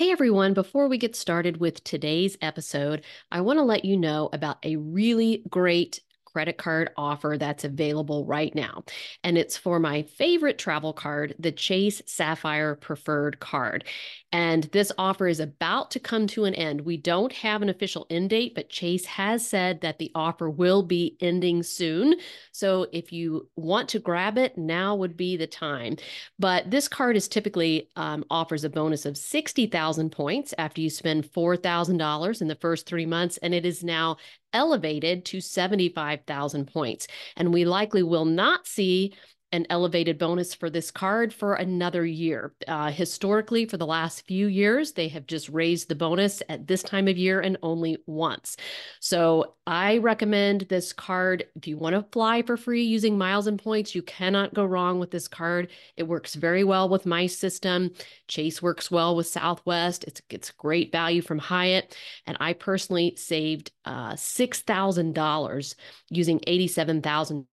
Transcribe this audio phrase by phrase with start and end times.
[0.00, 4.30] Hey everyone, before we get started with today's episode, I want to let you know
[4.32, 6.00] about a really great
[6.32, 8.84] credit card offer that's available right now.
[9.24, 13.84] And it's for my favorite travel card, the Chase Sapphire Preferred Card.
[14.32, 16.82] And this offer is about to come to an end.
[16.82, 20.84] We don't have an official end date, but Chase has said that the offer will
[20.84, 22.14] be ending soon.
[22.52, 25.96] So if you want to grab it, now would be the time.
[26.38, 31.24] But this card is typically um, offers a bonus of 60,000 points after you spend
[31.32, 33.36] $4,000 in the first three months.
[33.38, 34.16] And it is now
[34.52, 37.06] elevated to 75,000 points.
[37.36, 39.14] And we likely will not see
[39.52, 42.54] an elevated bonus for this card for another year.
[42.68, 46.82] Uh, historically, for the last few years, they have just raised the bonus at this
[46.82, 48.56] time of year and only once.
[49.00, 51.46] So I recommend this card.
[51.56, 55.00] If you want to fly for free using miles and points, you cannot go wrong
[55.00, 55.68] with this card.
[55.96, 57.90] It works very well with my system.
[58.28, 60.04] Chase works well with Southwest.
[60.04, 61.96] It's, it's great value from Hyatt.
[62.26, 65.74] And I personally saved uh, $6,000
[66.10, 67.46] using 87,000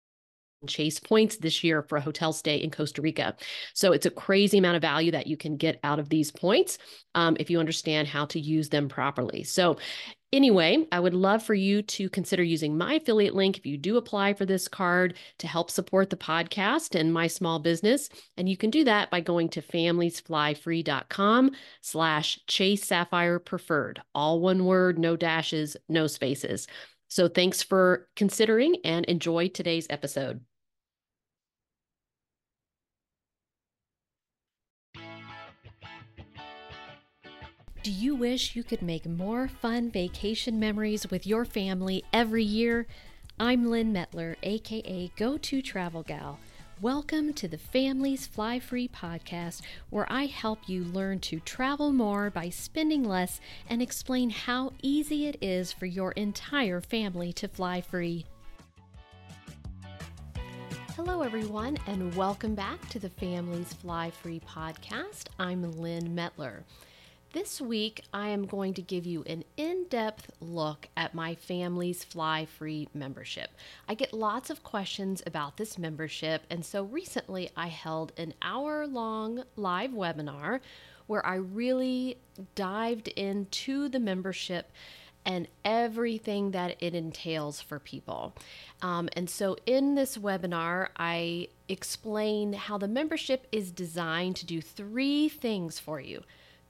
[0.67, 3.37] Chase points this year for a hotel stay in Costa Rica.
[3.75, 6.79] So it's a crazy amount of value that you can get out of these points
[7.15, 9.45] um, if you understand how to use them properly.
[9.45, 9.77] So
[10.33, 13.97] Anyway, I would love for you to consider using my affiliate link if you do
[13.97, 18.09] apply for this card to help support the podcast and my small business.
[18.37, 24.03] And you can do that by going to familiesflyfree.com slash chase sapphire preferred.
[24.17, 26.67] All one word, no dashes, no spaces.
[27.09, 30.41] So thanks for considering and enjoy today's episode.
[37.83, 42.89] Do you wish you could make more fun vacation memories with your family every year?
[43.39, 46.41] I'm Lynn Mettler, aka Go To Travel Gal.
[46.83, 52.29] Welcome to the Families Fly Free podcast, where I help you learn to travel more
[52.29, 57.81] by spending less and explain how easy it is for your entire family to fly
[57.81, 58.27] free.
[60.95, 65.29] Hello, everyone, and welcome back to the Families Fly Free podcast.
[65.39, 66.65] I'm Lynn Mettler.
[67.37, 72.03] This week, I am going to give you an in depth look at my Families
[72.03, 73.51] Fly Free membership.
[73.87, 78.87] I get lots of questions about this membership, and so recently I held an hour
[78.87, 80.61] long live webinar
[81.09, 82.17] where I really
[82.55, 84.73] dived into the membership
[85.27, 88.35] and everything that it entails for people.
[88.81, 94.63] Um, and so, in this webinar, I explain how the membership is designed to do
[94.63, 96.23] three things for you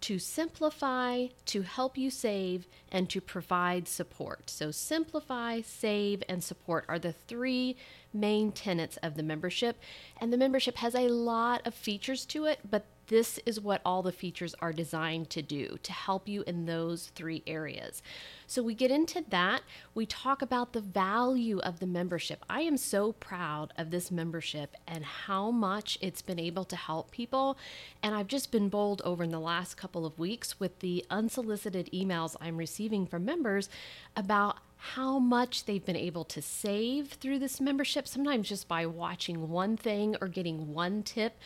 [0.03, 4.51] to simplify, to help you save, and to provide support.
[4.51, 7.77] So, simplify, save, and support are the three
[8.12, 9.79] main tenets of the membership.
[10.21, 14.03] And the membership has a lot of features to it, but this is what all
[14.03, 18.03] the features are designed to do to help you in those three areas.
[18.47, 19.62] So we get into that.
[19.94, 22.45] We talk about the value of the membership.
[22.49, 27.11] I am so proud of this membership and how much it's been able to help
[27.11, 27.59] people.
[28.03, 31.91] And I've just been bowled over in the last couple of weeks with the unsolicited
[31.93, 33.69] emails I'm receiving from members
[34.16, 34.59] about
[34.94, 39.76] how much they've been able to save through this membership, sometimes just by watching one
[39.76, 41.38] thing or getting one tip.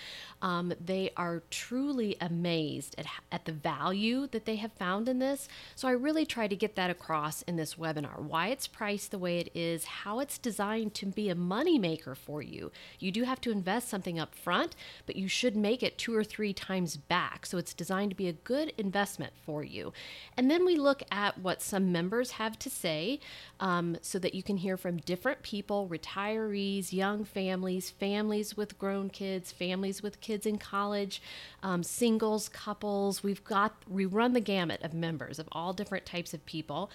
[0.42, 5.48] Um, they are truly amazed at, at the value that they have found in this.
[5.74, 9.18] So I really try to get that across in this webinar why it's priced the
[9.18, 12.70] way it is, how it's designed to be a money maker for you.
[12.98, 14.76] You do have to invest something up front,
[15.06, 17.46] but you should make it two or three times back.
[17.46, 19.92] So it's designed to be a good investment for you.
[20.36, 23.20] And then we look at what some members have to say
[23.60, 29.10] um, so that you can hear from different people retirees, young families, families with grown
[29.10, 31.22] kids, families with kids in college,
[31.62, 33.22] um, singles, couples.
[33.22, 36.90] We've got, we run the gamut of members of all different types of people.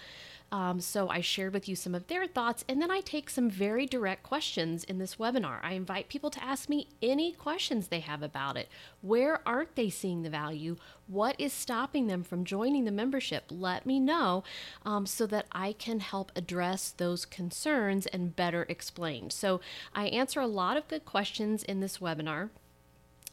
[0.52, 3.50] Um, so I shared with you some of their thoughts, and then I take some
[3.50, 5.58] very direct questions in this webinar.
[5.62, 8.68] I invite people to ask me any questions they have about it.
[9.00, 10.76] Where aren't they seeing the value?
[11.08, 13.44] What is stopping them from joining the membership?
[13.50, 14.44] Let me know
[14.84, 19.30] um, so that I can help address those concerns and better explain.
[19.30, 19.60] So
[19.94, 22.50] I answer a lot of good questions in this webinar.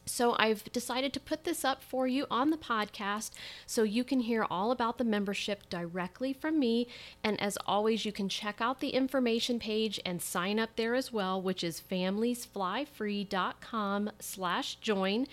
[0.06, 3.30] So I've decided to put this up for you on the podcast
[3.66, 6.86] so you can hear all about the membership directly from me.
[7.22, 11.10] And as always, you can check out the information page and sign up there as
[11.12, 15.26] well, which is familiesflyfree.com slash join.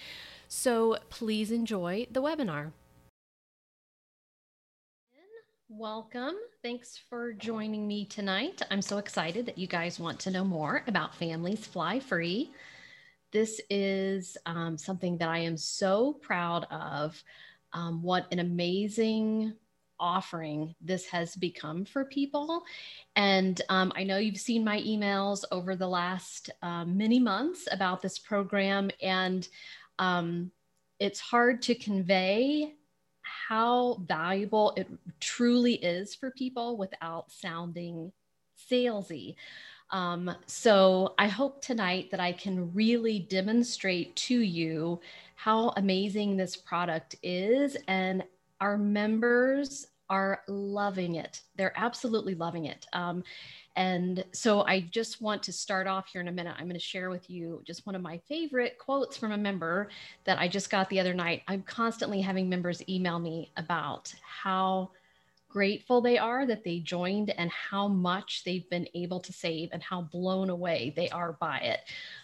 [0.48, 2.72] So please enjoy the webinar.
[5.70, 6.36] Welcome.
[6.62, 8.62] Thanks for joining me tonight.
[8.70, 12.52] I'm so excited that you guys want to know more about Families Fly Free.
[13.32, 17.24] This is um, something that I am so proud of.
[17.74, 19.54] um, what an amazing
[20.00, 22.64] offering this has become for people.
[23.16, 28.02] And um, I know you've seen my emails over the last uh, many months about
[28.02, 29.48] this program, and
[30.00, 30.52] um,
[31.00, 32.74] it's hard to convey
[33.22, 34.88] how valuable it
[35.20, 38.12] truly is for people without sounding
[38.70, 39.36] salesy.
[39.92, 45.00] Um, so I hope tonight that I can really demonstrate to you
[45.36, 48.24] how amazing this product is and
[48.60, 51.42] our members are loving it.
[51.56, 52.86] They're absolutely loving it.
[52.94, 53.24] Um,
[53.78, 56.54] and so I just want to start off here in a minute.
[56.58, 59.90] I'm going to share with you just one of my favorite quotes from a member
[60.26, 61.44] that I just got the other night.
[61.48, 64.92] I'm constantly having members email me about how
[65.52, 69.84] grateful they are that they joined and how much they've been able to save and
[69.84, 71.80] how blown away they are by it.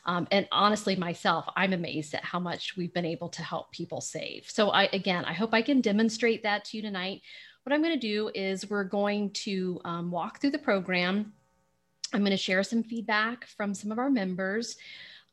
[0.06, 4.02] Um, and honestly, myself, I'm amazed at how much we've been able to help people
[4.02, 4.50] save.
[4.50, 7.22] So, I again, I hope I can demonstrate that to you tonight.
[7.64, 11.34] What I'm going to do is we're going to um, walk through the program.
[12.14, 14.78] I'm going to share some feedback from some of our members.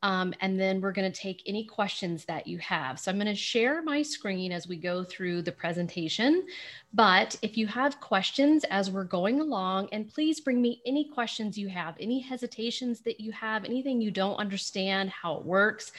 [0.03, 3.01] Um, and then we're going to take any questions that you have.
[3.01, 6.47] So I'm going to share my screen as we go through the presentation.
[6.93, 11.57] But if you have questions as we're going along, and please bring me any questions
[11.57, 15.91] you have, any hesitations that you have, anything you don't understand how it works,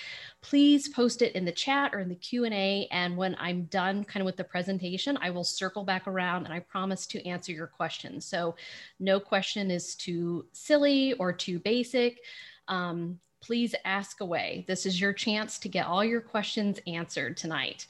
[0.41, 2.87] please post it in the chat or in the Q&A.
[2.91, 6.53] And when I'm done kind of with the presentation, I will circle back around and
[6.53, 8.23] I promise to answer your questions.
[8.25, 8.55] So
[8.99, 12.19] no question is too silly or too basic.
[12.67, 14.65] Um, please ask away.
[14.67, 17.85] This is your chance to get all your questions answered tonight.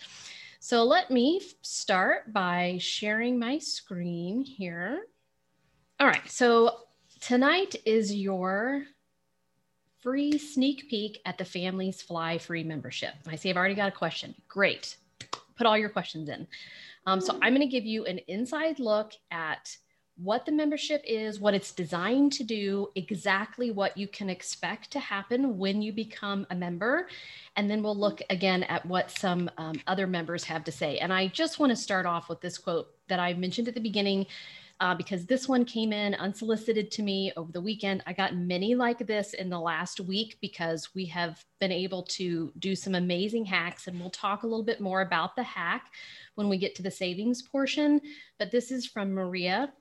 [0.59, 5.03] So let me start by sharing my screen here.
[5.99, 6.79] All right, so
[7.21, 8.83] tonight is your
[10.01, 13.13] free sneak peek at the Families Fly free membership.
[13.27, 14.35] I see I've already got a question.
[14.47, 14.97] Great.
[15.55, 16.45] Put all your questions in.
[17.07, 19.75] Um, so I'm going to give you an inside look at
[20.17, 24.99] what the membership is, what it's designed to do, exactly what you can expect to
[24.99, 27.09] happen when you become a member.
[27.57, 30.99] And then we'll look again at what some um, other members have to say.
[30.99, 33.81] And I just want to start off with this quote that I mentioned at the
[33.81, 34.25] beginning.
[34.81, 38.03] Uh, because this one came in unsolicited to me over the weekend.
[38.05, 42.51] I got many like this in the last week because we have been able to
[42.59, 45.93] do some amazing hacks, and we'll talk a little bit more about the hack
[46.35, 48.01] when we get to the savings portion.
[48.37, 49.71] But this is from Maria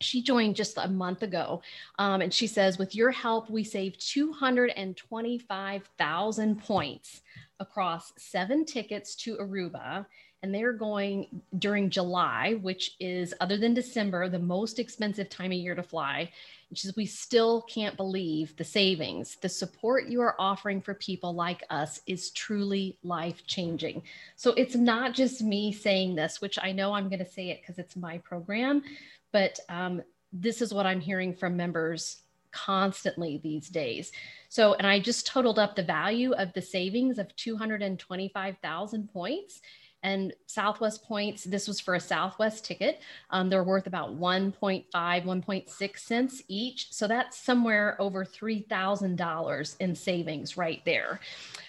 [0.00, 1.62] she joined just a month ago.
[1.98, 7.22] Um, and she says, with your help, we saved 225,000 points
[7.60, 10.06] across seven tickets to Aruba.
[10.44, 15.58] And they're going during July, which is, other than December, the most expensive time of
[15.58, 16.30] year to fly.
[16.70, 19.36] Which is, we still can't believe the savings.
[19.40, 24.04] The support you are offering for people like us is truly life changing.
[24.36, 27.62] So it's not just me saying this, which I know I'm going to say it
[27.62, 28.84] because it's my program,
[29.32, 30.02] but um,
[30.32, 34.12] this is what I'm hearing from members constantly these days.
[34.48, 39.60] So, and I just totaled up the value of the savings of 225,000 points.
[40.04, 43.00] And Southwest points, this was for a Southwest ticket.
[43.30, 46.92] Um, they're worth about 1.5, 1.6 cents each.
[46.92, 51.18] So that's somewhere over $3,000 in savings right there.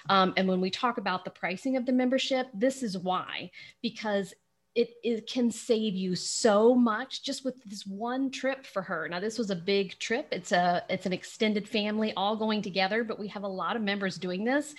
[0.10, 3.50] Um, and when we talk about the pricing of the membership, this is why,
[3.82, 4.36] because
[4.76, 9.08] it, it can save you so much just with this one trip for her.
[9.10, 10.28] Now this was a big trip.
[10.32, 13.82] It's a it's an extended family all going together, but we have a lot of
[13.82, 14.76] members doing this.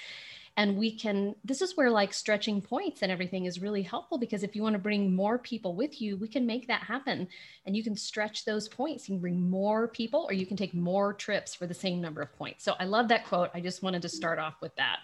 [0.56, 4.42] And we can this is where like stretching points and everything is really helpful because
[4.42, 7.26] if you want to bring more people with you we can make that happen.
[7.66, 9.08] And you can stretch those points.
[9.08, 12.32] You bring more people or you can take more trips for the same number of
[12.34, 12.62] points.
[12.64, 13.50] So i love that quote.
[13.54, 15.00] I just wanted to start off with that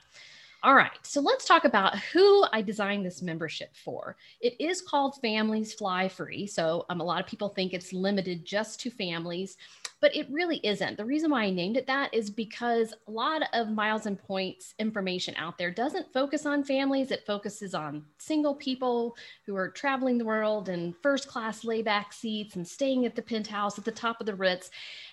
[0.62, 4.16] all right, so let's talk about who I designed this membership for.
[4.40, 6.46] It is called Families Fly Free.
[6.46, 9.56] So um, a lot of people think it's limited just to families,
[10.06, 10.96] but it really isn't.
[10.96, 14.72] The reason why I named it that is because a lot of miles and points
[14.78, 17.10] information out there doesn't focus on families.
[17.10, 22.54] It focuses on single people who are traveling the world in first class layback seats
[22.54, 24.70] and staying at the penthouse at the top of the Ritz.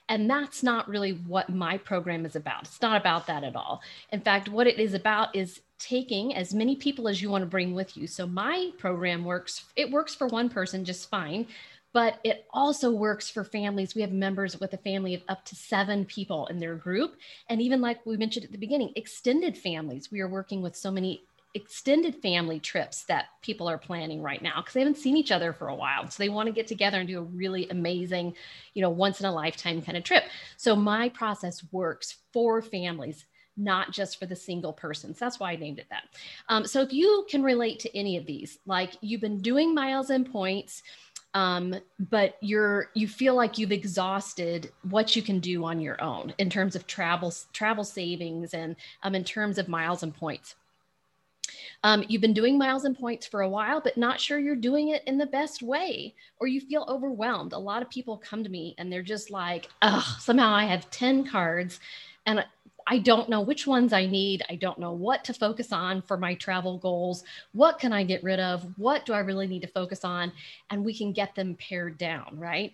[0.09, 2.65] And that's not really what my program is about.
[2.65, 3.81] It's not about that at all.
[4.11, 7.49] In fact, what it is about is taking as many people as you want to
[7.49, 8.05] bring with you.
[8.05, 11.47] So my program works, it works for one person just fine,
[11.93, 13.95] but it also works for families.
[13.95, 17.15] We have members with a family of up to seven people in their group.
[17.49, 20.11] And even like we mentioned at the beginning, extended families.
[20.11, 21.23] We are working with so many
[21.55, 25.53] extended family trips that people are planning right now because they haven't seen each other
[25.53, 26.09] for a while.
[26.09, 28.33] So they want to get together and do a really amazing,
[28.73, 30.23] you know, once in a lifetime kind of trip.
[30.57, 35.13] So my process works for families not just for the single person.
[35.13, 36.03] So that's why I named it that.
[36.49, 40.09] Um, so if you can relate to any of these, like you've been doing miles
[40.09, 40.81] and points,
[41.33, 46.33] um, but you're you feel like you've exhausted what you can do on your own
[46.37, 50.55] in terms of travel travel savings and um, in terms of miles and points.
[51.83, 54.89] Um, you've been doing miles and points for a while, but not sure you're doing
[54.89, 57.51] it in the best way, or you feel overwhelmed.
[57.51, 60.89] A lot of people come to me and they're just like, oh, somehow I have
[60.89, 61.79] 10 cards
[62.25, 62.45] and
[62.87, 64.43] I don't know which ones I need.
[64.49, 67.23] I don't know what to focus on for my travel goals.
[67.53, 68.65] What can I get rid of?
[68.77, 70.31] What do I really need to focus on?
[70.69, 72.71] And we can get them pared down, right?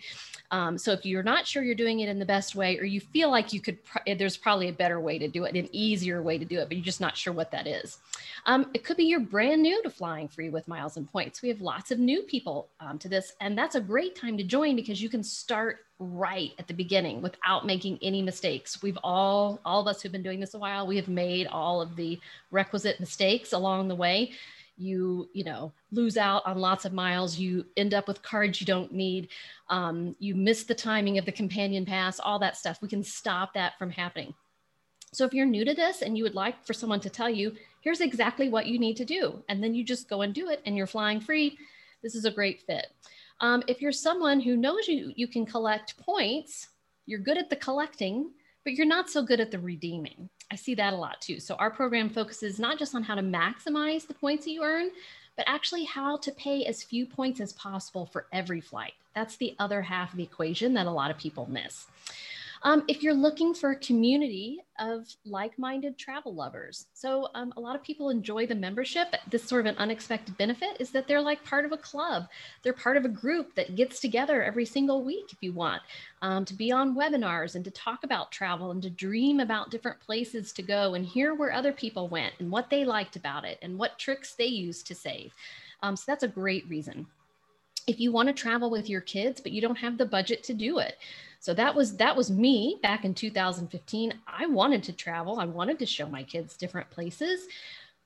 [0.52, 3.00] Um, so if you're not sure you're doing it in the best way, or you
[3.00, 3.78] feel like you could,
[4.18, 6.78] there's probably a better way to do it, an easier way to do it, but
[6.78, 7.98] you're just not sure what that is.
[8.46, 11.42] Um, it could be you're brand new to flying free with miles and points.
[11.42, 14.44] We have lots of new people um, to this, and that's a great time to
[14.44, 18.82] join because you can start right at the beginning without making any mistakes.
[18.82, 21.82] We've all, all of us who've been doing this a while, we have made all
[21.82, 22.20] of the
[22.52, 24.32] requisite mistakes along the way.
[24.78, 27.38] You, you know, lose out on lots of miles.
[27.38, 29.28] You end up with cards you don't need.
[29.70, 32.82] Um, you miss the timing of the companion pass, all that stuff.
[32.82, 34.34] We can stop that from happening.
[35.12, 37.56] So if you're new to this and you would like for someone to tell you,
[37.82, 40.62] here's exactly what you need to do, and then you just go and do it
[40.66, 41.58] and you're flying free,
[42.02, 42.88] this is a great fit.
[43.42, 46.70] Um, if you're someone who knows you, you can collect points,
[47.06, 48.32] you're good at the collecting,
[48.64, 50.30] but you're not so good at the redeeming.
[50.52, 51.40] I see that a lot too.
[51.40, 54.90] So our program focuses not just on how to maximize the points that you earn,
[55.38, 58.94] but actually how to pay as few points as possible for every flight.
[59.16, 61.88] That's the other half of the equation that a lot of people miss.
[62.64, 66.88] Um, if you're looking for a community of like-minded travel lovers.
[66.94, 69.14] So um, a lot of people enjoy the membership.
[69.30, 72.28] This sort of an unexpected benefit is that they're like part of a club.
[72.64, 75.82] They're part of a group that gets together every single week if you want
[76.22, 80.00] um, to be on webinars and to talk about travel and to dream about different
[80.00, 83.60] places to go and hear where other people went and what they liked about it
[83.62, 85.34] and what tricks they used to save.
[85.82, 87.06] Um, so that's a great reason.
[87.90, 90.54] If you want to travel with your kids, but you don't have the budget to
[90.54, 91.00] do it,
[91.40, 94.14] so that was that was me back in 2015.
[94.28, 95.40] I wanted to travel.
[95.40, 97.48] I wanted to show my kids different places,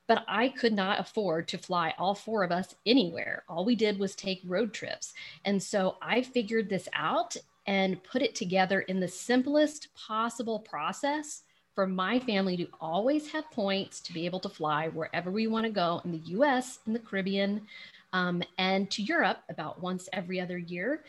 [0.08, 3.44] but I could not afford to fly all four of us anywhere.
[3.50, 5.14] All we did was take road trips.
[5.44, 7.36] And so I figured this out
[7.68, 11.44] and put it together in the simplest possible process
[11.76, 15.66] for my family to always have points to be able to fly wherever we want
[15.66, 17.68] to go in the US, in the Caribbean,
[18.14, 21.04] um, and to Europe about once every other year.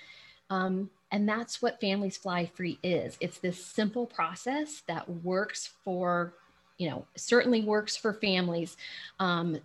[0.51, 3.17] Um, and that's what Families Fly Free is.
[3.21, 6.35] It's this simple process that works for,
[6.79, 8.77] you know, certainly works for families
[9.21, 9.59] um,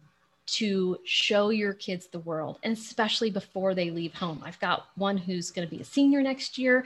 [0.45, 4.41] to show your kids the world, and especially before they leave home.
[4.43, 6.85] I've got one who's going to be a senior next year,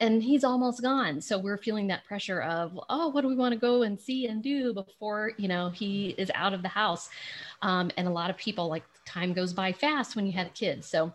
[0.00, 1.20] and he's almost gone.
[1.20, 4.26] So we're feeling that pressure of, oh, what do we want to go and see
[4.26, 7.10] and do before, you know, he is out of the house.
[7.62, 10.86] Um, and a lot of people like time goes by fast when you had kids.
[10.86, 11.12] So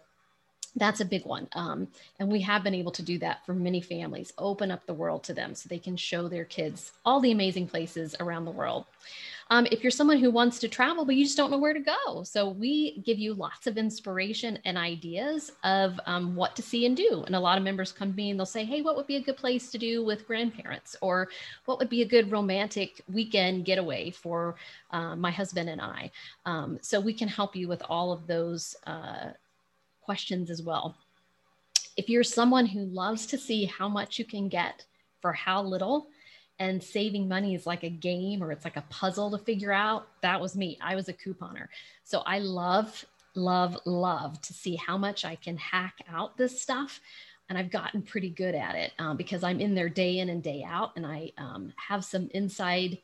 [0.75, 1.47] that's a big one.
[1.53, 1.87] Um,
[2.19, 5.23] and we have been able to do that for many families, open up the world
[5.23, 8.85] to them so they can show their kids all the amazing places around the world.
[9.51, 11.79] Um, if you're someone who wants to travel, but you just don't know where to
[11.79, 12.23] go.
[12.23, 16.97] So we give you lots of inspiration and ideas of um, what to see and
[16.97, 17.23] do.
[17.27, 19.17] And a lot of members come to me and they'll say, hey, what would be
[19.17, 20.95] a good place to do with grandparents?
[20.99, 21.29] Or
[21.65, 24.55] what would be a good romantic weekend getaway for
[24.89, 26.09] uh, my husband and I?
[26.47, 29.29] Um, so we can help you with all of those uh,
[30.01, 30.95] questions as well.
[31.97, 34.85] If you're someone who loves to see how much you can get
[35.21, 36.07] for how little,
[36.59, 40.07] and saving money is like a game or it's like a puzzle to figure out,
[40.21, 40.77] that was me.
[40.81, 41.67] I was a couponer.
[42.03, 47.01] So I love, love, love to see how much I can hack out this stuff
[47.49, 50.41] and I've gotten pretty good at it um, because I'm in there day in and
[50.41, 52.97] day out, and I um, have some inside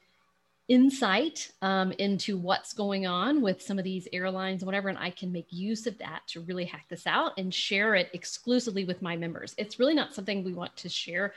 [0.68, 5.30] insight um, into what's going on with some of these airlines whatever and i can
[5.30, 9.18] make use of that to really hack this out and share it exclusively with my
[9.18, 11.34] members it's really not something we want to share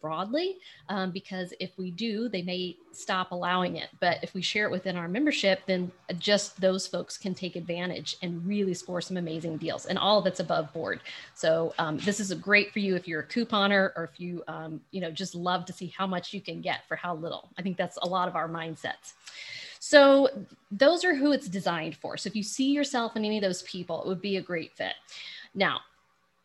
[0.00, 0.56] broadly
[0.88, 3.88] um, because if we do, they may stop allowing it.
[4.00, 8.16] But if we share it within our membership, then just those folks can take advantage
[8.22, 9.86] and really score some amazing deals.
[9.86, 11.00] And all of it's above board.
[11.34, 14.80] So um, this is great for you if you're a couponer or if you, um,
[14.90, 17.48] you know, just love to see how much you can get for how little.
[17.58, 19.14] I think that's a lot of our mindsets.
[19.80, 20.28] So
[20.70, 22.16] those are who it's designed for.
[22.16, 24.72] So if you see yourself in any of those people, it would be a great
[24.76, 24.92] fit.
[25.54, 25.80] Now,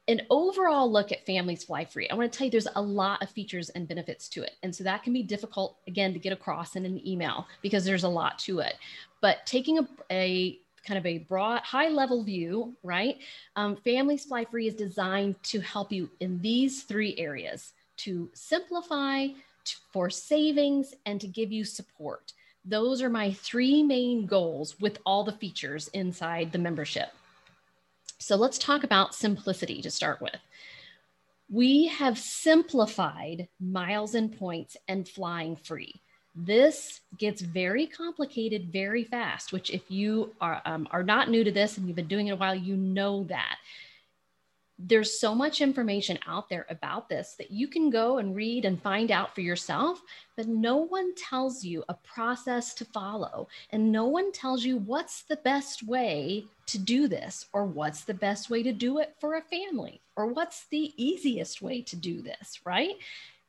[0.07, 3.23] an overall look at families fly free, I want to tell you there's a lot
[3.23, 4.51] of features and benefits to it.
[4.61, 8.03] And so that can be difficult, again, to get across in an email because there's
[8.03, 8.75] a lot to it.
[9.21, 13.17] But taking a, a kind of a broad, high level view, right?
[13.55, 19.27] Um, families Fly Free is designed to help you in these three areas to simplify,
[19.91, 22.33] for savings, and to give you support.
[22.63, 27.09] Those are my three main goals with all the features inside the membership.
[28.17, 30.37] So let's talk about simplicity to start with.
[31.49, 36.01] We have simplified miles and points and flying free.
[36.35, 41.51] This gets very complicated very fast, which, if you are, um, are not new to
[41.51, 43.57] this and you've been doing it a while, you know that
[44.77, 48.81] there's so much information out there about this that you can go and read and
[48.81, 50.01] find out for yourself,
[50.35, 53.47] but no one tells you a process to follow.
[53.69, 58.13] And no one tells you what's the best way to do this, or what's the
[58.13, 62.21] best way to do it for a family, or what's the easiest way to do
[62.21, 62.95] this, right?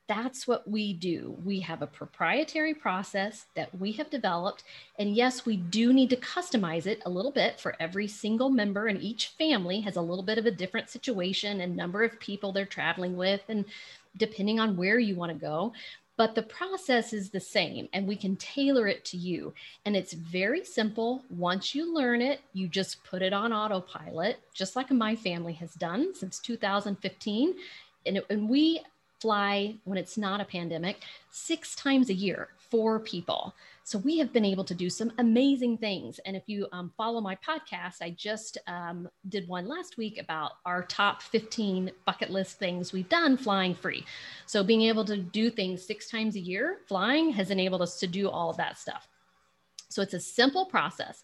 [0.07, 1.37] That's what we do.
[1.43, 4.63] We have a proprietary process that we have developed.
[4.97, 8.87] And yes, we do need to customize it a little bit for every single member,
[8.87, 12.51] and each family has a little bit of a different situation and number of people
[12.51, 13.65] they're traveling with, and
[14.15, 15.73] depending on where you want to go.
[16.15, 19.53] But the process is the same, and we can tailor it to you.
[19.85, 21.23] And it's very simple.
[21.29, 25.75] Once you learn it, you just put it on autopilot, just like my family has
[25.75, 27.53] done since 2015.
[28.07, 28.81] And, and we
[29.19, 33.53] fly when it's not a pandemic six times a year for people.
[33.83, 36.19] So we have been able to do some amazing things.
[36.25, 40.53] And if you um, follow my podcast, I just um, did one last week about
[40.65, 44.05] our top 15 bucket list things we've done flying free.
[44.45, 48.07] So being able to do things six times a year flying has enabled us to
[48.07, 49.07] do all of that stuff.
[49.89, 51.23] So it's a simple process.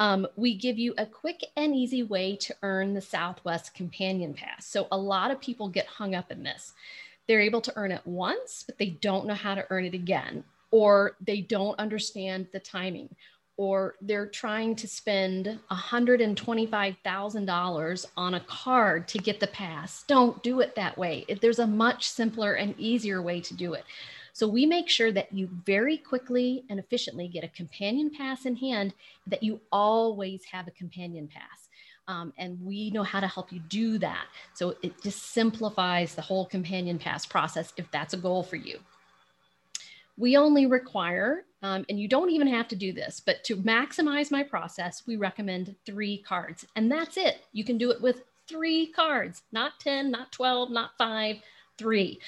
[0.00, 4.66] Um, we give you a quick and easy way to earn the Southwest Companion Pass.
[4.66, 6.72] So a lot of people get hung up in this
[7.26, 10.44] they're able to earn it once, but they don't know how to earn it again,
[10.70, 13.14] or they don't understand the timing,
[13.56, 20.04] or they're trying to spend $125,000 on a card to get the pass.
[20.08, 21.24] Don't do it that way.
[21.40, 23.84] There's a much simpler and easier way to do it.
[24.32, 28.56] So we make sure that you very quickly and efficiently get a companion pass in
[28.56, 28.92] hand,
[29.28, 31.63] that you always have a companion pass.
[32.06, 34.26] Um, and we know how to help you do that.
[34.52, 38.78] So it just simplifies the whole companion pass process if that's a goal for you.
[40.16, 44.30] We only require, um, and you don't even have to do this, but to maximize
[44.30, 46.64] my process, we recommend three cards.
[46.76, 47.42] And that's it.
[47.52, 51.38] You can do it with three cards, not 10, not 12, not five,
[51.78, 52.18] three.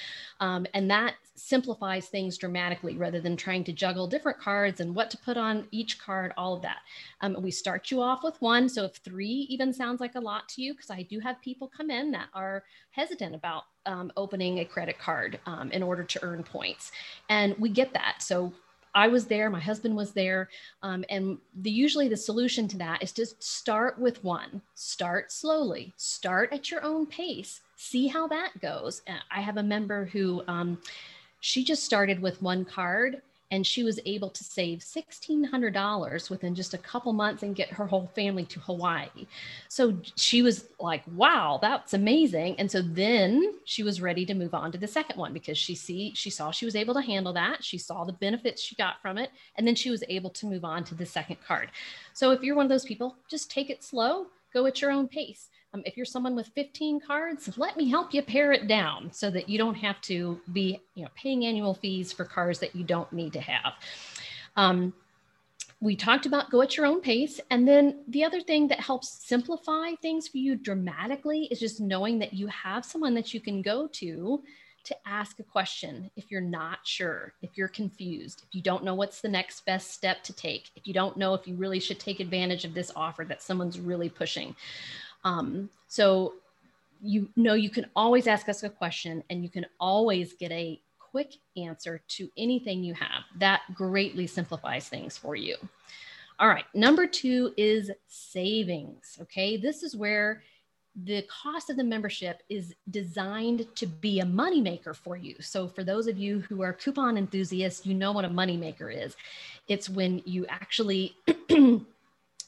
[0.41, 5.11] Um, and that simplifies things dramatically rather than trying to juggle different cards and what
[5.11, 6.79] to put on each card, all of that.
[7.21, 8.69] Um, we start you off with one.
[8.69, 11.71] So if three even sounds like a lot to you, because I do have people
[11.75, 16.25] come in that are hesitant about um, opening a credit card um, in order to
[16.25, 16.91] earn points.
[17.29, 18.23] And we get that.
[18.23, 18.53] So
[18.95, 20.49] I was there, my husband was there,
[20.83, 24.63] um, and the usually the solution to that is to start with one.
[24.75, 25.93] Start slowly.
[25.99, 27.61] Start at your own pace.
[27.77, 29.03] See how that goes.
[29.31, 30.79] I have a member who um,
[31.41, 36.75] she just started with one card and she was able to save $1600 within just
[36.75, 39.27] a couple months and get her whole family to hawaii.
[39.69, 42.59] So she was like wow that's amazing.
[42.59, 45.75] And so then she was ready to move on to the second one because she
[45.75, 47.62] see she saw she was able to handle that.
[47.62, 50.65] She saw the benefits she got from it and then she was able to move
[50.65, 51.71] on to the second card.
[52.15, 55.07] So if you're one of those people just take it slow go at your own
[55.07, 59.12] pace um, if you're someone with 15 cards, let me help you pare it down
[59.12, 62.75] so that you don't have to be you know, paying annual fees for cards that
[62.75, 63.75] you don't need to have.
[64.57, 64.95] Um,
[65.81, 67.39] we talked about go at your own pace.
[67.51, 72.19] And then the other thing that helps simplify things for you dramatically is just knowing
[72.21, 74.43] that you have someone that you can go to
[74.87, 78.95] to ask a question if you're not sure, if you're confused, if you don't know
[78.95, 81.99] what's the next best step to take, if you don't know if you really should
[81.99, 84.55] take advantage of this offer that someone's really pushing.
[85.27, 86.35] Um, so
[87.03, 90.81] you know you can always ask us a question and you can always get a
[90.99, 93.25] quick answer to anything you have.
[93.39, 95.57] That greatly simplifies things for you.
[96.39, 99.19] All right, number two is savings.
[99.23, 100.43] Okay, this is where
[101.05, 105.35] the cost of the membership is designed to be a moneymaker for you.
[105.41, 109.17] So, for those of you who are coupon enthusiasts, you know what a moneymaker is.
[109.69, 111.17] It's when you actually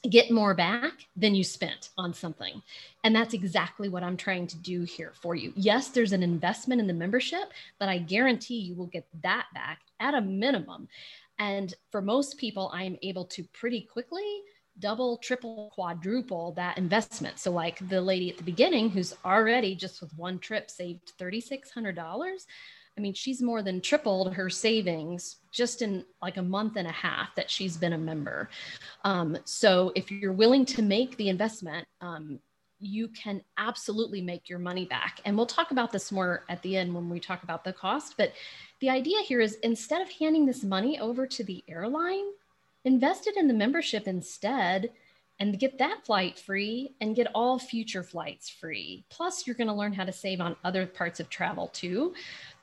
[0.09, 2.61] get more back than you spent on something.
[3.03, 5.51] And that's exactly what I'm trying to do here for you.
[5.55, 9.81] Yes, there's an investment in the membership, but I guarantee you will get that back
[9.99, 10.87] at a minimum.
[11.37, 14.41] And for most people, I am able to pretty quickly
[14.79, 17.39] double, triple, quadruple that investment.
[17.39, 22.45] So, like the lady at the beginning who's already just with one trip saved $3,600
[22.99, 26.91] I mean, she's more than tripled her savings just in like a month and a
[26.91, 28.49] half that she's been a member.
[29.05, 32.39] Um, so if you're willing to make the investment, um,
[32.77, 35.21] you can absolutely make your money back.
[35.23, 38.15] And we'll talk about this more at the end when we talk about the cost.
[38.17, 38.33] But
[38.81, 42.25] the idea here is instead of handing this money over to the airline,
[42.83, 44.91] invest it in the membership instead
[45.39, 49.05] and get that flight free and get all future flights free.
[49.09, 52.13] Plus, you're going to learn how to save on other parts of travel too.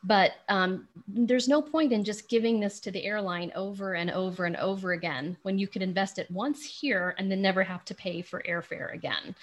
[0.05, 4.45] But um, there's no point in just giving this to the airline over and over
[4.45, 7.95] and over again when you could invest it once here and then never have to
[7.95, 9.35] pay for airfare again.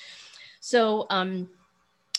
[0.60, 1.50] So, um,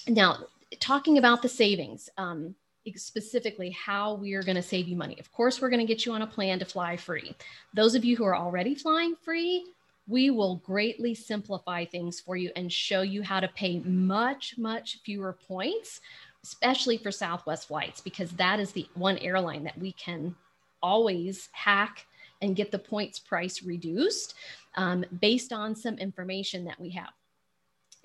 [0.08, 0.46] now
[0.80, 2.54] talking about the savings, um,
[2.96, 5.16] specifically how we are going to save you money.
[5.18, 7.34] Of course, we're going to get you on a plan to fly free.
[7.72, 9.64] Those of you who are already flying free,
[10.06, 14.98] we will greatly simplify things for you and show you how to pay much, much
[15.04, 16.00] fewer points,
[16.42, 20.34] especially for Southwest flights, because that is the one airline that we can
[20.82, 22.06] always hack
[22.42, 24.34] and get the points price reduced
[24.76, 27.12] um, based on some information that we have.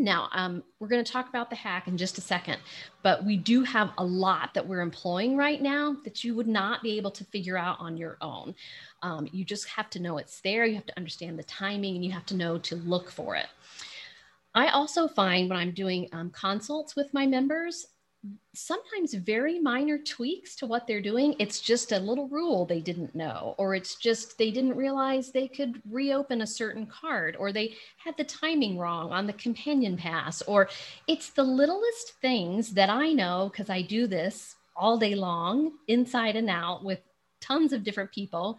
[0.01, 2.57] Now, um, we're going to talk about the hack in just a second,
[3.03, 6.81] but we do have a lot that we're employing right now that you would not
[6.81, 8.55] be able to figure out on your own.
[9.03, 10.65] Um, you just have to know it's there.
[10.65, 13.47] You have to understand the timing and you have to know to look for it.
[14.55, 17.85] I also find when I'm doing um, consults with my members,
[18.53, 21.35] sometimes very minor tweaks to what they're doing.
[21.39, 25.47] It's just a little rule they didn't know, or it's just they didn't realize they
[25.47, 30.41] could reopen a certain card, or they had the timing wrong on the companion pass,
[30.43, 30.69] or
[31.07, 36.35] it's the littlest things that I know because I do this all day long, inside
[36.35, 36.99] and out with
[37.41, 38.57] tons of different people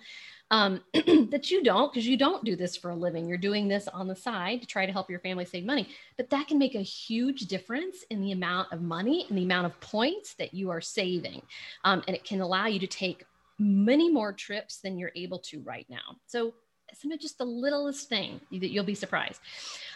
[0.51, 3.29] um, that you don't because you don't do this for a living.
[3.29, 5.89] You're doing this on the side to try to help your family save money.
[6.17, 9.67] But that can make a huge difference in the amount of money and the amount
[9.67, 11.43] of points that you are saving.
[11.85, 13.25] Um, and it can allow you to take
[13.59, 16.17] many more trips than you're able to right now.
[16.27, 16.55] So
[16.95, 19.41] some of just the littlest thing that you'll be surprised.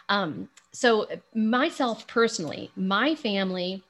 [0.08, 3.82] Um, so myself personally, my family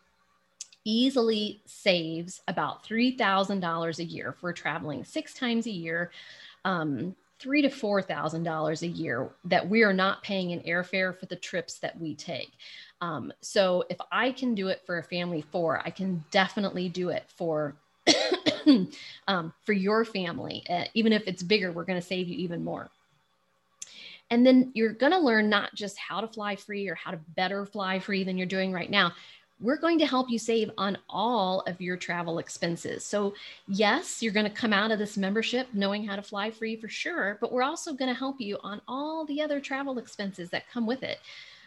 [0.85, 6.11] easily saves about $3,000 a year for traveling six times a year
[6.65, 11.19] um, three to four thousand dollars a year that we are not paying in airfare
[11.19, 12.53] for the trips that we take.
[13.01, 17.11] Um, so if I can do it for a family four, I can definitely do
[17.11, 17.77] it for
[19.29, 20.65] um, for your family.
[20.69, 22.91] Uh, even if it's bigger, we're going to save you even more.
[24.31, 27.21] And then you're going to learn not just how to fly free or how to
[27.37, 29.13] better fly free than you're doing right now
[29.65, 33.05] we're going to help you save on all of your travel expenses.
[33.05, 33.35] So,
[33.67, 36.89] yes, you're going to come out of this membership knowing how to fly free for
[36.89, 40.69] sure, but we're also going to help you on all the other travel expenses that
[40.71, 41.19] come with it.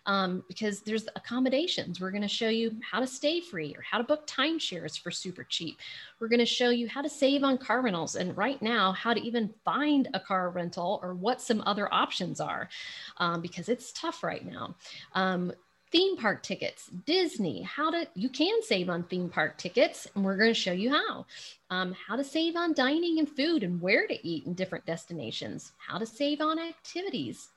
[0.05, 1.99] Um, because there's accommodations.
[1.99, 5.11] We're going to show you how to stay free or how to book timeshares for
[5.11, 5.79] super cheap.
[6.21, 9.13] We're going to show you how to save on car rentals and right now how
[9.13, 12.69] to even find a car rental or what some other options are
[13.17, 14.75] um, because it's tough right now.
[15.13, 15.51] Um,
[15.91, 20.37] theme park tickets, Disney, how to, you can save on theme park tickets, and we're
[20.37, 21.25] going to show you how.
[21.69, 25.73] Um, how to save on dining and food and where to eat in different destinations,
[25.77, 27.49] how to save on activities,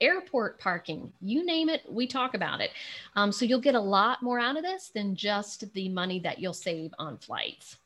[0.00, 2.70] airport parking, you name it, we talk about it.
[3.16, 6.38] Um, so you'll get a lot more out of this than just the money that
[6.38, 7.76] you'll save on flights.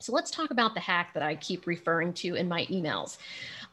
[0.00, 3.18] So let's talk about the hack that I keep referring to in my emails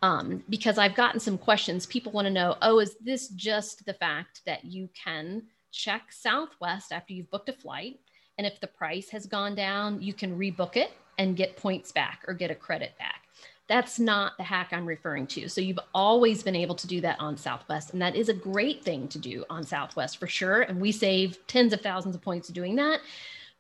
[0.02, 1.86] um, because I've gotten some questions.
[1.86, 6.92] People want to know, oh, is this just the fact that you can check Southwest
[6.92, 8.00] after you've booked a flight?
[8.38, 12.24] And if the price has gone down, you can rebook it and get points back
[12.28, 13.24] or get a credit back.
[13.68, 15.50] That's not the hack I'm referring to.
[15.50, 17.94] So you've always been able to do that on Southwest.
[17.94, 20.62] And that is a great thing to do on Southwest for sure.
[20.62, 23.00] And we save tens of thousands of points doing that.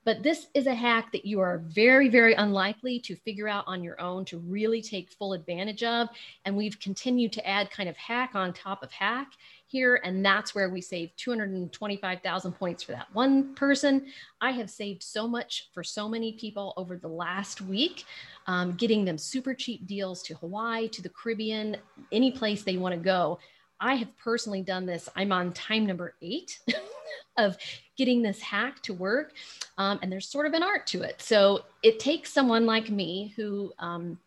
[0.07, 3.83] But this is a hack that you are very, very unlikely to figure out on
[3.83, 6.07] your own to really take full advantage of.
[6.45, 9.33] And we've continued to add kind of hack on top of hack
[9.65, 9.99] here.
[10.05, 14.05] And that's where we save 225,000 points for that one person.
[14.39, 18.05] I have saved so much for so many people over the last week,
[18.45, 21.75] um, getting them super cheap deals to Hawaii, to the Caribbean,
[22.13, 23.39] any place they want to go.
[23.79, 25.09] I have personally done this.
[25.15, 26.59] I'm on time number eight
[27.37, 27.57] of
[27.97, 29.33] getting this hack to work.
[29.77, 31.21] Um, and there's sort of an art to it.
[31.21, 34.17] So it takes someone like me who um,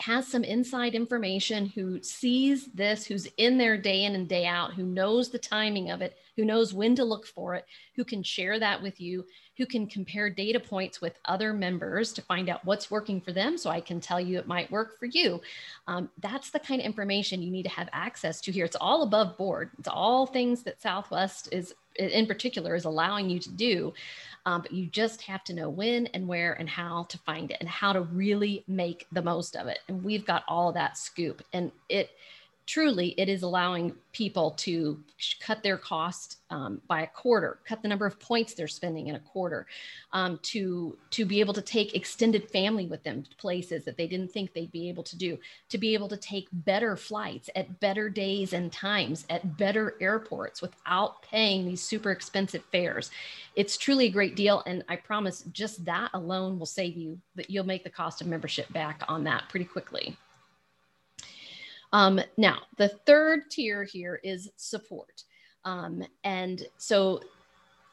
[0.00, 4.74] has some inside information, who sees this, who's in there day in and day out,
[4.74, 8.22] who knows the timing of it, who knows when to look for it, who can
[8.22, 12.64] share that with you, who can compare data points with other members to find out
[12.64, 15.40] what's working for them so I can tell you it might work for you.
[15.88, 18.64] Um, that's the kind of information you need to have access to here.
[18.64, 19.70] It's all above board.
[19.80, 23.92] It's all things that Southwest is in particular is allowing you to do.
[24.46, 27.56] Um, but you just have to know when and where and how to find it
[27.58, 29.80] and how to really make the most of it.
[29.88, 31.42] And we've got all that scoop.
[31.52, 32.10] And it
[32.68, 35.02] truly it is allowing people to
[35.40, 39.14] cut their cost um, by a quarter cut the number of points they're spending in
[39.14, 39.66] a quarter
[40.12, 44.06] um, to to be able to take extended family with them to places that they
[44.06, 45.38] didn't think they'd be able to do
[45.70, 50.60] to be able to take better flights at better days and times at better airports
[50.60, 53.10] without paying these super expensive fares.
[53.56, 57.48] It's truly a great deal and i promise just that alone will save you that
[57.48, 60.16] you'll make the cost of membership back on that pretty quickly
[61.92, 65.24] um, now, the third tier here is support.
[65.64, 67.20] Um, and so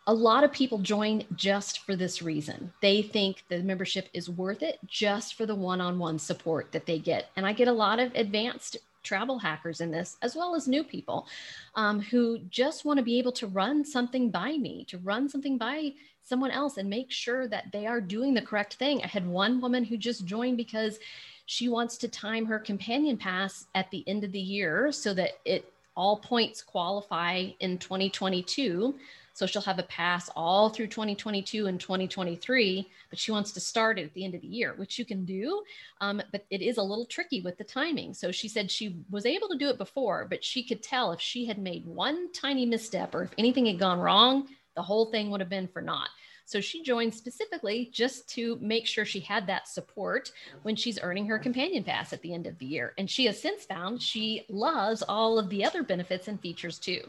[0.08, 2.72] a lot of people join just for this reason.
[2.82, 6.86] They think the membership is worth it just for the one on one support that
[6.86, 7.30] they get.
[7.36, 10.84] And I get a lot of advanced travel hackers in this, as well as new
[10.84, 11.28] people
[11.76, 15.58] um, who just want to be able to run something by me, to run something
[15.58, 19.02] by someone else and make sure that they are doing the correct thing.
[19.04, 20.98] I had one woman who just joined because
[21.46, 25.32] she wants to time her companion pass at the end of the year so that
[25.46, 28.96] it all points qualify in 2022.
[29.34, 34.00] So she'll have a pass all through 2022 and 2023, but she wants to start
[34.00, 35.62] it at the end of the year, which you can do.
[36.00, 38.14] Um, but it is a little tricky with the timing.
[38.14, 41.20] So she said she was able to do it before, but she could tell if
[41.20, 45.30] she had made one tiny misstep or if anything had gone wrong, the whole thing
[45.30, 46.10] would have been for naught.
[46.46, 50.32] So she joined specifically just to make sure she had that support
[50.62, 52.94] when she's earning her companion pass at the end of the year.
[52.98, 57.02] And she has since found she loves all of the other benefits and features too.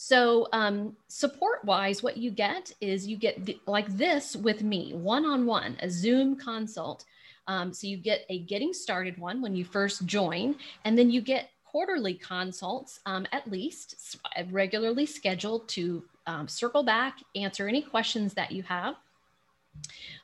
[0.00, 4.92] So, um, support wise, what you get is you get th- like this with me,
[4.94, 7.04] one on one, a Zoom consult.
[7.48, 10.54] Um, so, you get a getting started one when you first join,
[10.84, 14.16] and then you get quarterly consults um, at least
[14.50, 18.94] regularly scheduled to um, circle back, answer any questions that you have.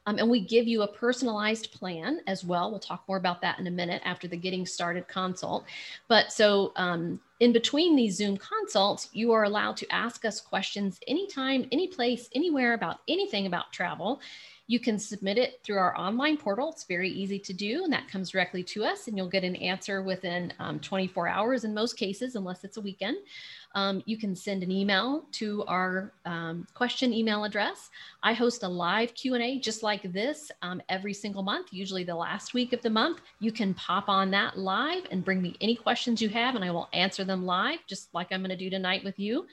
[0.07, 2.71] Um, and we give you a personalized plan as well.
[2.71, 5.64] We'll talk more about that in a minute after the getting started consult.
[6.09, 11.01] But so um, in between these Zoom consults, you are allowed to ask us questions
[11.09, 14.21] anytime, any place, anywhere about anything about travel.
[14.67, 16.71] You can submit it through our online portal.
[16.71, 19.57] It's very easy to do, and that comes directly to us, and you'll get an
[19.57, 23.19] answer within um, 24 hours in most cases, unless it's a weekend.
[23.74, 27.90] Um, you can send an email to our um, question email address.
[28.22, 32.54] I host a live Q&A just like this um, every single month, usually the last
[32.54, 33.20] week of the month.
[33.40, 36.70] You can pop on that live and bring me any questions you have, and I
[36.70, 39.46] will answer them live, just like I'm going to do tonight with you.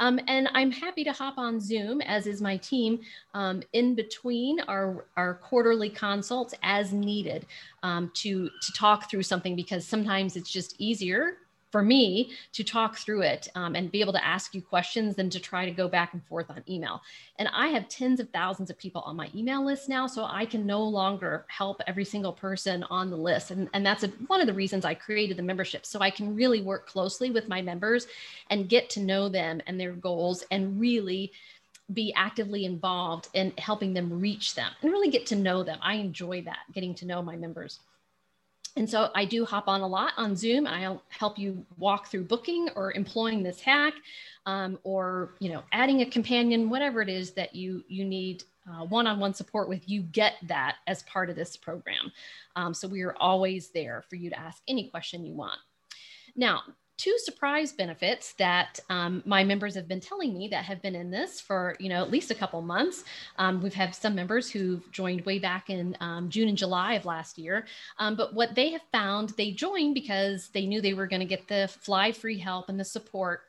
[0.00, 3.00] Um, and I'm happy to hop on Zoom, as is my team,
[3.34, 7.46] um, in between our, our quarterly consults as needed
[7.82, 11.38] um, to, to talk through something because sometimes it's just easier
[11.70, 15.28] for me to talk through it um, and be able to ask you questions than
[15.30, 17.00] to try to go back and forth on email.
[17.38, 20.46] And I have tens of thousands of people on my email list now, so I
[20.46, 23.50] can no longer help every single person on the list.
[23.50, 25.84] And, and that's a, one of the reasons I created the membership.
[25.84, 28.06] So I can really work closely with my members
[28.50, 31.32] and get to know them and their goals and really
[31.94, 35.78] be actively involved in helping them reach them and really get to know them.
[35.80, 37.80] I enjoy that, getting to know my members.
[38.76, 40.66] And so I do hop on a lot on Zoom.
[40.66, 43.94] I'll help you walk through booking or employing this hack,
[44.46, 48.84] um, or you know, adding a companion, whatever it is that you you need uh,
[48.84, 49.88] one-on-one support with.
[49.88, 52.12] You get that as part of this program.
[52.54, 55.58] Um, so we are always there for you to ask any question you want.
[56.36, 56.62] Now,
[56.98, 61.10] two surprise benefits that um, my members have been telling me that have been in
[61.10, 63.04] this for you know at least a couple months
[63.38, 67.06] um, we've had some members who've joined way back in um, june and july of
[67.06, 67.64] last year
[67.98, 71.26] um, but what they have found they joined because they knew they were going to
[71.26, 73.42] get the fly free help and the support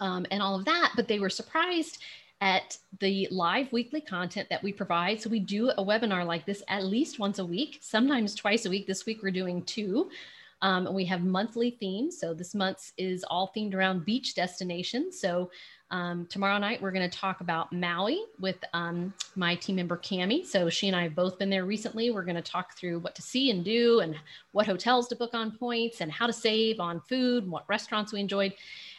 [0.00, 1.98] um, and all of that but they were surprised
[2.40, 5.18] at the live weekly content that we provide.
[5.20, 8.70] So we do a webinar like this at least once a week, sometimes twice a
[8.70, 8.86] week.
[8.86, 10.10] This week we're doing two.
[10.62, 12.18] Um, and we have monthly themes.
[12.18, 15.20] So this month's is all themed around beach destinations.
[15.20, 15.50] So
[15.90, 20.44] um, tomorrow night, we're going to talk about Maui with um, my team member Cami.
[20.44, 22.10] So she and I have both been there recently.
[22.10, 24.16] We're going to talk through what to see and do, and
[24.52, 28.12] what hotels to book on points, and how to save on food, and what restaurants
[28.12, 28.52] we enjoyed.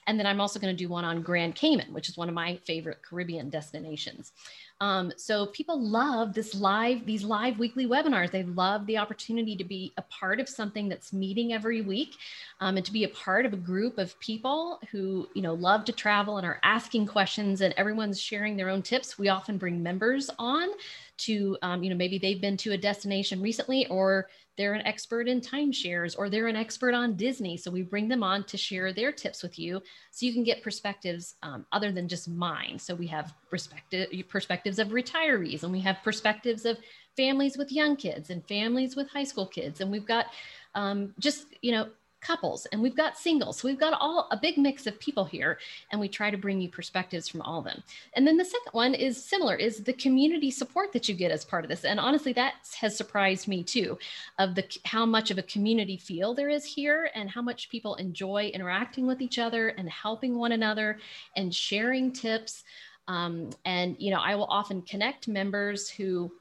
[0.08, 2.34] And then I'm also going to do one on Grand Cayman, which is one of
[2.34, 4.32] my favorite Caribbean destinations.
[4.80, 8.32] Um, so people love this live, these live weekly webinars.
[8.32, 12.16] They love the opportunity to be a part of something that's meeting every week
[12.62, 15.84] um, and to be a part of a group of people who, you know, love
[15.86, 19.18] to travel and are asking questions and everyone's sharing their own tips.
[19.18, 20.70] We often bring members on
[21.18, 25.28] to, um, you know, maybe they've been to a destination recently or they're an expert
[25.28, 27.58] in timeshares or they're an expert on Disney.
[27.58, 30.64] So we bring them on to share their tips with you so you can get
[30.64, 32.80] perspectives um, other than just mine.
[32.80, 36.78] So we have perspective, perspectives of retirees and we have perspectives of
[37.16, 39.82] families with young kids and families with high school kids.
[39.82, 40.28] And we've got
[40.76, 41.90] um, just, you know,
[42.28, 43.58] couples and we've got singles.
[43.58, 45.58] So we've got all a big mix of people here
[45.92, 47.82] and we try to bring you perspectives from all of them.
[48.16, 51.46] And then the second one is similar is the community support that you get as
[51.46, 51.86] part of this.
[51.86, 53.98] And honestly, that has surprised me too
[54.40, 57.96] of the how much of a community feel there is here and how much people
[57.96, 61.00] enjoy interacting with each other and helping one another
[61.38, 62.66] and sharing tips.
[63.08, 66.32] Um, and you know, I will often connect members who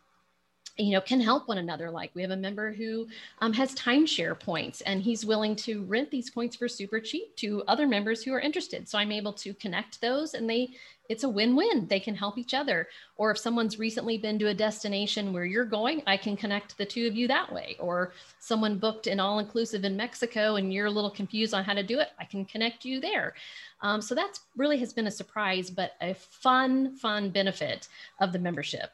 [0.79, 1.91] you know can help one another.
[1.91, 3.07] Like we have a member who
[3.41, 7.63] um, has timeshare points and he's willing to rent these points for super cheap to
[7.67, 8.89] other members who are interested.
[8.89, 10.71] So i'm able to connect those and they
[11.09, 11.87] it's a win-win.
[11.87, 12.89] They can help each other.
[13.17, 16.87] Or if someone's recently been to a destination where you're going i can connect the
[16.87, 17.77] two of you that way.
[17.79, 21.83] Or someone booked an all-inclusive in mexico and you're a little confused on how to
[21.83, 23.35] do it i can connect you there.
[23.81, 27.89] Um, so that's really has been a surprise but a fun fun benefit
[28.21, 28.91] of the membership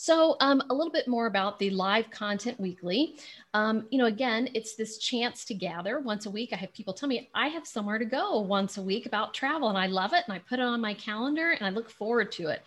[0.00, 3.16] so um, a little bit more about the live content weekly.
[3.52, 6.50] Um, you know, again, it's this chance to gather once a week.
[6.52, 9.70] I have people tell me I have somewhere to go once a week about travel,
[9.70, 12.30] and I love it, and I put it on my calendar, and I look forward
[12.32, 12.62] to it.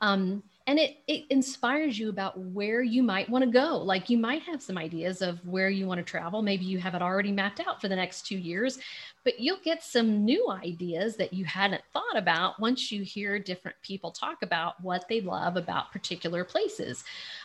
[0.00, 4.18] Um, and it, it inspires you about where you might want to go like you
[4.18, 7.30] might have some ideas of where you want to travel maybe you have it already
[7.30, 8.80] mapped out for the next two years
[9.26, 13.76] but you'll get some new ideas that you hadn't thought about once you hear different
[13.82, 17.02] people talk about what they love about particular places.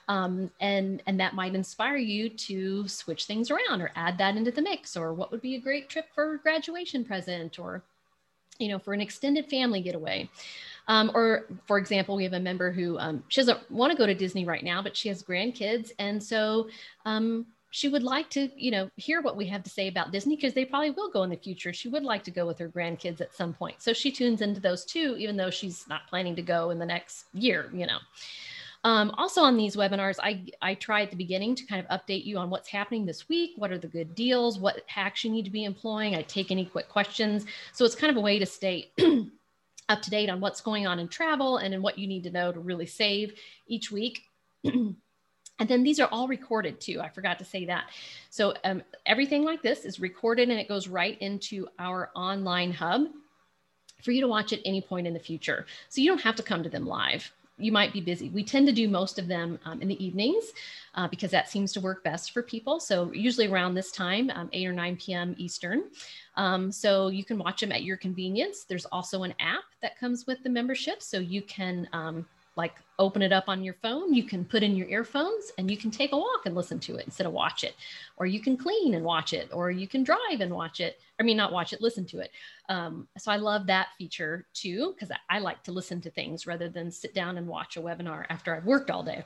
[0.08, 4.52] Um, and and that might inspire you to switch things around or add that into
[4.52, 7.82] the mix or what would be a great trip for graduation present or
[8.60, 10.30] you know for an extended family getaway.
[10.88, 14.06] Um, or, for example, we have a member who um, she doesn't want to go
[14.06, 16.70] to Disney right now, but she has grandkids, and so
[17.06, 20.36] um, she would like to, you know, hear what we have to say about Disney
[20.36, 21.74] because they probably will go in the future.
[21.74, 24.60] She would like to go with her grandkids at some point, so she tunes into
[24.60, 27.98] those too, even though she's not planning to go in the next year, you know.
[28.84, 32.26] Um, also on these webinars, I, I try at the beginning to kind of update
[32.26, 35.46] you on what's happening this week, what are the good deals, what hacks you need
[35.46, 36.16] to be employing.
[36.16, 37.46] I take any quick questions.
[37.74, 38.92] So it's kind of a way to stay
[39.90, 42.32] up to date on what's going on in travel and in what you need to
[42.32, 43.34] know to really save
[43.68, 44.24] each week.
[45.60, 47.00] and then these are all recorded too.
[47.02, 47.86] I forgot to say that.
[48.30, 53.08] So um, everything like this is recorded and it goes right into our online hub
[54.02, 55.66] for you to watch at any point in the future.
[55.90, 57.32] So you don't have to come to them live.
[57.58, 58.30] You might be busy.
[58.30, 60.46] We tend to do most of them um, in the evenings
[60.96, 62.80] uh, because that seems to work best for people.
[62.80, 65.36] So usually around this time, um, 8 or 9 p.m.
[65.38, 65.84] Eastern.
[66.38, 68.64] Um, so you can watch them at your convenience.
[68.64, 71.04] There's also an app that comes with the membership.
[71.04, 72.26] So you can um,
[72.62, 74.14] like open it up on your phone.
[74.14, 76.96] You can put in your earphones and you can take a walk and listen to
[76.96, 77.74] it instead of watch it.
[78.18, 79.50] Or you can clean and watch it.
[79.52, 81.00] Or you can drive and watch it.
[81.20, 82.30] I mean, not watch it, listen to it.
[82.70, 86.46] Um, so I love that feature too, because I, I like to listen to things
[86.46, 89.26] rather than sit down and watch a webinar after I've worked all day.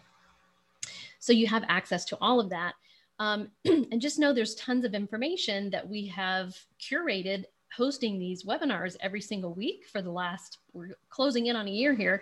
[1.20, 2.76] So you have access to all of that.
[3.20, 7.44] Um, and just know there's tons of information that we have curated
[7.76, 11.94] hosting these webinars every single week for the last we're closing in on a year
[11.94, 12.22] here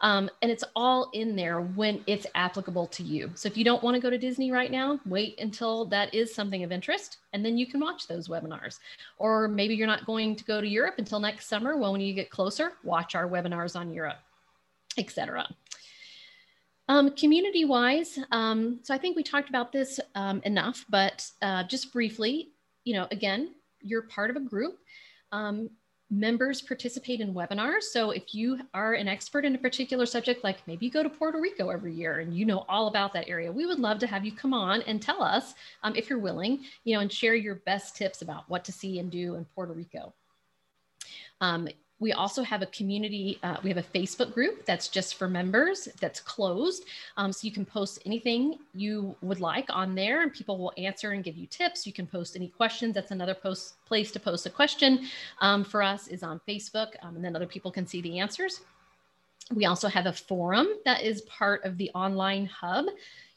[0.00, 3.30] um, and it's all in there when it's applicable to you.
[3.34, 6.34] So if you don't want to go to disney right now wait until that is
[6.34, 8.78] something of interest and then you can watch those webinars.
[9.18, 11.76] Or maybe you're not going to go to europe until next summer.
[11.76, 14.18] Well when you get closer watch our webinars on europe
[14.98, 15.48] etc
[16.88, 21.62] um, community wise, um, so I think we talked about this um, enough, but uh,
[21.64, 22.50] just briefly,
[22.84, 24.78] you know, again, you're part of a group.
[25.30, 25.70] Um,
[26.12, 27.84] members participate in webinars.
[27.84, 31.08] So if you are an expert in a particular subject, like maybe you go to
[31.08, 34.06] Puerto Rico every year and you know all about that area, we would love to
[34.06, 37.34] have you come on and tell us um, if you're willing, you know, and share
[37.34, 40.12] your best tips about what to see and do in Puerto Rico.
[41.40, 41.66] Um,
[42.02, 45.86] we also have a community, uh, we have a Facebook group that's just for members
[46.00, 46.84] that's closed.
[47.16, 51.12] Um, so you can post anything you would like on there and people will answer
[51.12, 51.86] and give you tips.
[51.86, 52.94] You can post any questions.
[52.96, 55.06] That's another post place to post a question
[55.40, 58.62] um, for us is on Facebook um, and then other people can see the answers.
[59.54, 62.86] We also have a forum that is part of the online hub.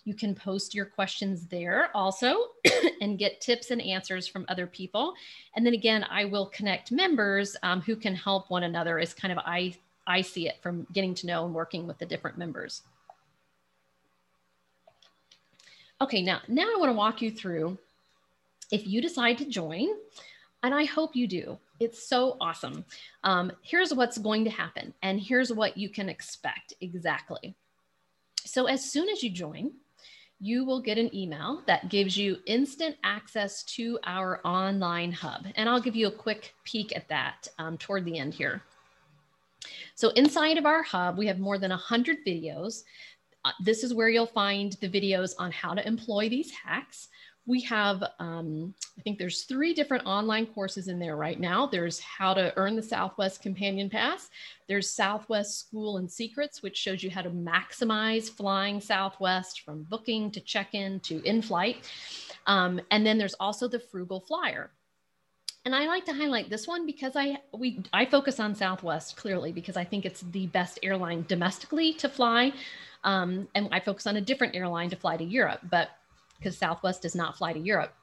[0.05, 2.49] You can post your questions there also
[3.01, 5.15] and get tips and answers from other people.
[5.55, 9.31] And then again, I will connect members um, who can help one another as kind
[9.31, 12.83] of I, I see it from getting to know and working with the different members.
[15.99, 17.77] Okay, now, now I want to walk you through
[18.71, 19.87] if you decide to join,
[20.61, 21.57] and I hope you do.
[21.79, 22.85] It's so awesome.
[23.23, 27.55] Um, here's what's going to happen, and here's what you can expect exactly.
[28.45, 29.71] So, as soon as you join,
[30.45, 35.47] you will get an email that gives you instant access to our online hub.
[35.55, 38.61] And I'll give you a quick peek at that um, toward the end here.
[39.95, 42.83] So inside of our hub, we have more than 100 videos.
[43.43, 47.07] Uh, this is where you'll find the videos on how to employ these hacks
[47.47, 51.65] we have um, i think there's three different online courses in there right now.
[51.65, 54.29] There's how to earn the southwest companion pass.
[54.67, 60.31] There's southwest school and secrets which shows you how to maximize flying southwest from booking
[60.31, 61.89] to check-in to in-flight.
[62.47, 64.71] Um, and then there's also the frugal flyer.
[65.65, 69.51] And I like to highlight this one because I we I focus on Southwest clearly
[69.51, 72.53] because I think it's the best airline domestically to fly,
[73.03, 75.89] um, and I focus on a different airline to fly to Europe, but
[76.37, 77.93] because Southwest does not fly to Europe.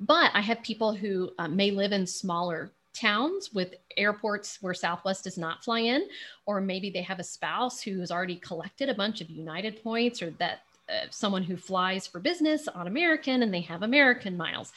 [0.00, 5.24] But I have people who uh, may live in smaller towns with airports where Southwest
[5.24, 6.08] does not fly in,
[6.46, 10.20] or maybe they have a spouse who has already collected a bunch of United points,
[10.22, 14.72] or that uh, someone who flies for business on American and they have American miles.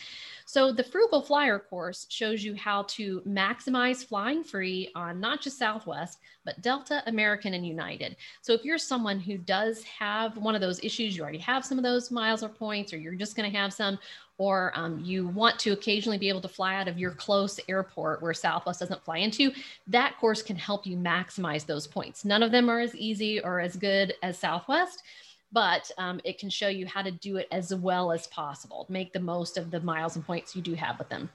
[0.55, 5.59] So the Frugal Flyer course shows you how to maximize flying free on not just
[5.59, 8.15] Southwest, but Delta, American, and United.
[8.41, 11.77] So if you're someone who does have one of those issues, you already have some
[11.77, 13.99] of those miles or points, or you're just going to have some,
[14.37, 18.21] or um, you want to occasionally be able to fly out of your close airport
[18.21, 19.51] where Southwest doesn't fly into,
[19.87, 22.23] that course can help you maximize those points.
[22.23, 25.03] None of them are as easy or as good as Southwest,
[25.51, 28.85] but um, it can show you how to do it as well as possible.
[28.89, 31.29] Make the most of the miles and points you do have with them.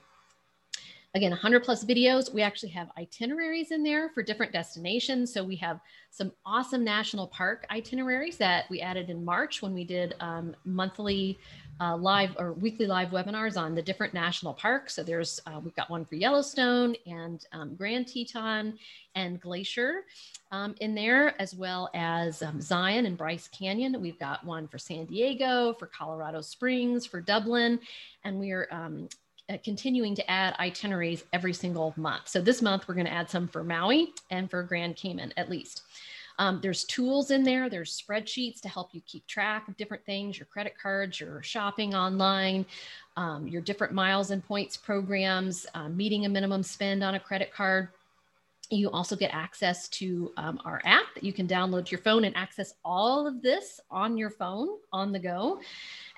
[1.14, 2.32] Again, 100 plus videos.
[2.32, 5.32] We actually have itineraries in there for different destinations.
[5.32, 5.80] So we have
[6.10, 11.38] some awesome national park itineraries that we added in March when we did um, monthly
[11.80, 14.94] uh, live or weekly live webinars on the different national parks.
[14.94, 18.78] So there's, uh, we've got one for Yellowstone and um, Grand Teton
[19.14, 20.04] and Glacier
[20.52, 24.00] um, in there, as well as um, Zion and Bryce Canyon.
[24.00, 27.80] We've got one for San Diego, for Colorado Springs, for Dublin,
[28.24, 29.08] and we are um,
[29.48, 32.28] uh, continuing to add itineraries every single month.
[32.28, 35.48] So this month we're going to add some for Maui and for Grand Cayman at
[35.48, 35.82] least.
[36.40, 40.38] Um, there's tools in there, there's spreadsheets to help you keep track of different things,
[40.38, 42.64] your credit cards, your shopping online,
[43.18, 47.52] um, your different miles and points programs, uh, meeting a minimum spend on a credit
[47.52, 47.88] card.
[48.70, 52.24] You also get access to um, our app that you can download to your phone
[52.24, 55.60] and access all of this on your phone on the go.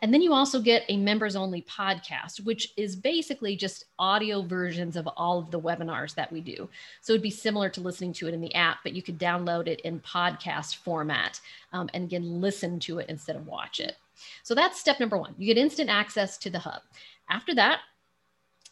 [0.03, 4.97] And then you also get a members only podcast, which is basically just audio versions
[4.97, 6.69] of all of the webinars that we do.
[7.01, 9.69] So it'd be similar to listening to it in the app, but you could download
[9.69, 11.41] it in podcast format
[11.73, 13.97] um, and again, listen to it instead of watch it.
[14.43, 15.35] So that's step number one.
[15.39, 16.83] You get instant access to the hub.
[17.31, 17.81] After that,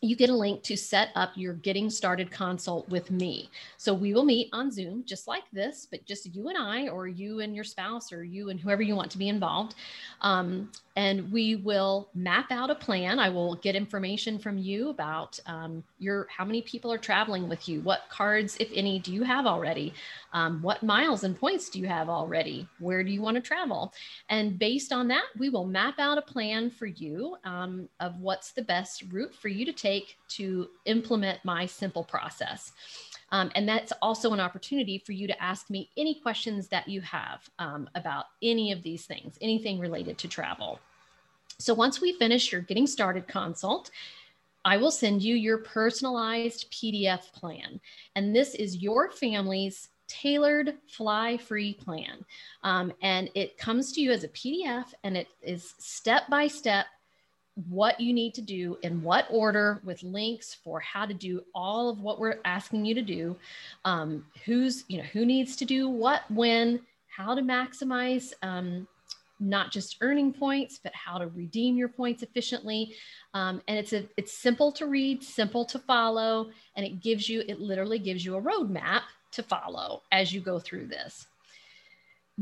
[0.03, 3.51] you get a link to set up your getting started consult with me.
[3.77, 7.07] So we will meet on Zoom just like this, but just you and I, or
[7.07, 9.75] you and your spouse, or you and whoever you want to be involved.
[10.23, 10.71] Um,
[11.01, 13.19] and we will map out a plan.
[13.19, 17.71] I will get information from you about um, your how many people are traveling with
[17.71, 19.95] you, what cards, if any, do you have already,
[20.35, 23.95] um, what miles and points do you have already, where do you want to travel,
[24.29, 28.53] and based on that, we will map out a plan for you um, of what's
[28.53, 32.73] the best route for you to take to implement my simple process.
[33.33, 37.01] Um, and that's also an opportunity for you to ask me any questions that you
[37.01, 40.81] have um, about any of these things, anything related to travel.
[41.61, 43.91] So once we finish your getting started consult,
[44.65, 47.81] I will send you your personalized PDF plan.
[48.17, 52.25] And this is your family's tailored fly free plan.
[52.65, 56.87] Um, and it comes to you as a PDF and it is step by step
[57.69, 61.91] what you need to do in what order with links for how to do all
[61.91, 63.37] of what we're asking you to do
[63.85, 68.87] um, who's you know who needs to do what when how to maximize um,
[69.41, 72.95] not just earning points but how to redeem your points efficiently
[73.34, 77.43] um, and it's a it's simple to read simple to follow and it gives you
[77.49, 81.26] it literally gives you a roadmap to follow as you go through this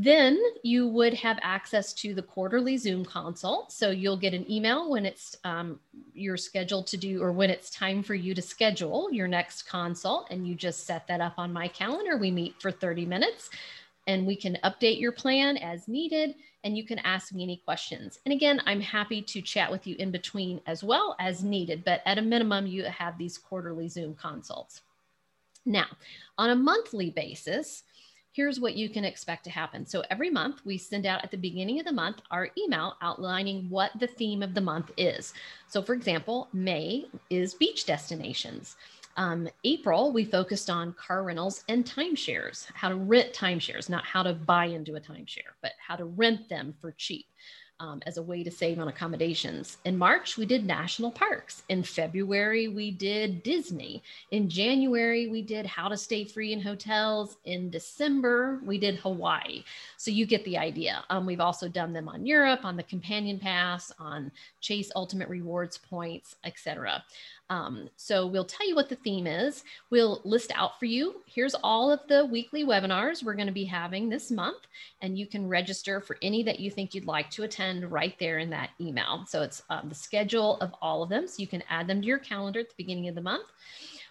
[0.01, 3.73] then you would have access to the quarterly Zoom consult.
[3.73, 5.81] So you'll get an email when it's um,
[6.15, 10.29] you're scheduled to do, or when it's time for you to schedule your next consult,
[10.31, 12.17] and you just set that up on my calendar.
[12.17, 13.51] We meet for 30 minutes,
[14.09, 16.35] and we can update your plan as needed,
[16.65, 18.19] and you can ask me any questions.
[18.25, 22.01] And again, I'm happy to chat with you in between as well as needed, but
[22.07, 24.81] at a minimum, you have these quarterly Zoom consults.
[25.65, 25.87] Now,
[26.39, 27.85] on a monthly basis,
[28.33, 29.85] here's what you can expect to happen.
[29.85, 33.69] So every month we send out at the beginning of the month our email outlining
[33.69, 35.35] what the theme of the month is.
[35.69, 38.77] So for example, May is beach destinations.
[39.19, 44.23] Um, April, we focused on car rentals and timeshares, how to rent timeshares, not how
[44.23, 47.27] to buy into a timeshare, but how to rent them for cheap.
[47.81, 49.79] um, as a way to save on accommodations.
[49.85, 51.63] In March, we did national parks.
[51.69, 54.03] In February, we did Disney.
[54.33, 57.37] In January, we did how to stay free in hotels.
[57.45, 59.63] In December, we did Hawaii.
[59.97, 61.05] So you get the idea.
[61.09, 65.79] Um, we've also done them on Europe, on the Companion Pass, on Chase Ultimate Rewards
[65.79, 67.05] points, etc.
[67.51, 69.65] Um, so we'll tell you what the theme is.
[69.91, 71.23] We'll list out for you.
[71.27, 74.67] Here's all of the weekly webinars we're going to be having this month,
[75.01, 78.39] and you can register for any that you think you'd like to attend right there
[78.39, 79.25] in that email.
[79.27, 82.07] So it's um, the schedule of all of them, so you can add them to
[82.07, 83.47] your calendar at the beginning of the month.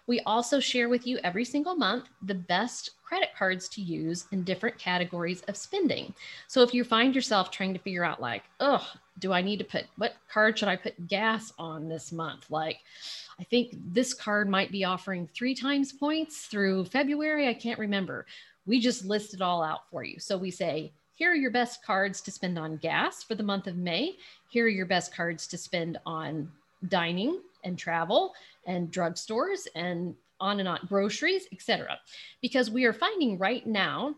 [0.08, 4.42] We also share with you every single month the best credit cards to use in
[4.42, 6.12] different categories of spending.
[6.46, 8.86] So if you find yourself trying to figure out, like, oh,
[9.18, 12.50] do I need to put what card should I put gas on this month?
[12.50, 12.80] Like,
[13.40, 17.48] I think this card might be offering three times points through February.
[17.48, 18.26] I can't remember.
[18.66, 20.20] We just list it all out for you.
[20.20, 23.66] So we say, here are your best cards to spend on gas for the month
[23.68, 24.16] of May.
[24.50, 26.52] Here are your best cards to spend on
[26.88, 28.34] dining and travel
[28.66, 31.98] and drugstores and on and on groceries etc
[32.40, 34.14] because we are finding right now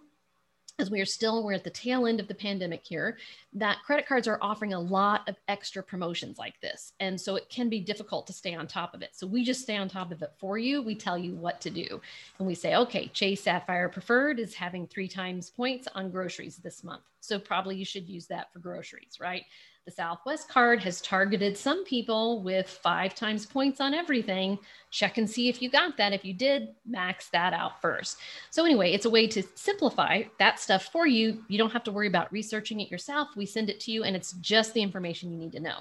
[0.81, 3.19] as we are still we're at the tail end of the pandemic here
[3.53, 6.93] that credit cards are offering a lot of extra promotions like this.
[7.01, 9.11] And so it can be difficult to stay on top of it.
[9.13, 10.83] So we just stay on top of it for you.
[10.83, 12.01] We tell you what to do.
[12.39, 16.83] And we say okay chase sapphire preferred is having three times points on groceries this
[16.83, 17.03] month.
[17.21, 19.45] So probably you should use that for groceries right
[19.91, 24.57] the Southwest card has targeted some people with five times points on everything.
[24.93, 26.13] Check and see if you got that.
[26.13, 28.19] If you did, max that out first.
[28.51, 31.43] So, anyway, it's a way to simplify that stuff for you.
[31.49, 33.31] You don't have to worry about researching it yourself.
[33.35, 35.79] We send it to you, and it's just the information you need to know.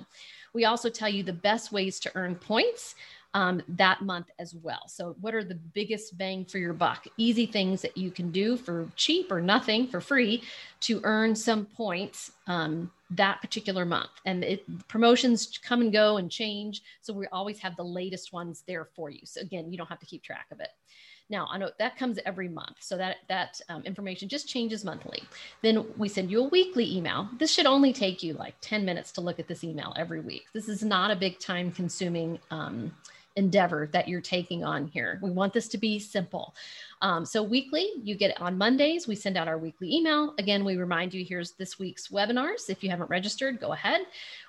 [0.54, 2.96] We also tell you the best ways to earn points
[3.34, 4.88] um, that month as well.
[4.88, 7.06] So, what are the biggest bang for your buck?
[7.18, 10.44] Easy things that you can do for cheap or nothing for free
[10.82, 14.10] to earn some points um, that particular month.
[14.26, 16.82] And it, promotions come and go and change.
[17.02, 19.22] So, we always have the latest ones there for you.
[19.26, 20.70] So, again, you don't have to keep track of it.
[21.32, 25.22] Now, I know that comes every month, so that that um, information just changes monthly.
[25.62, 27.30] Then we send you a weekly email.
[27.38, 30.46] This should only take you like 10 minutes to look at this email every week.
[30.54, 32.92] This is not a big time consuming um,
[33.36, 35.20] endeavor that you're taking on here.
[35.22, 36.56] We want this to be simple.
[37.02, 40.34] Um, so weekly, you get it on Mondays, we send out our weekly email.
[40.38, 42.70] Again, we remind you here's this week's webinars.
[42.70, 44.02] If you haven't registered, go ahead.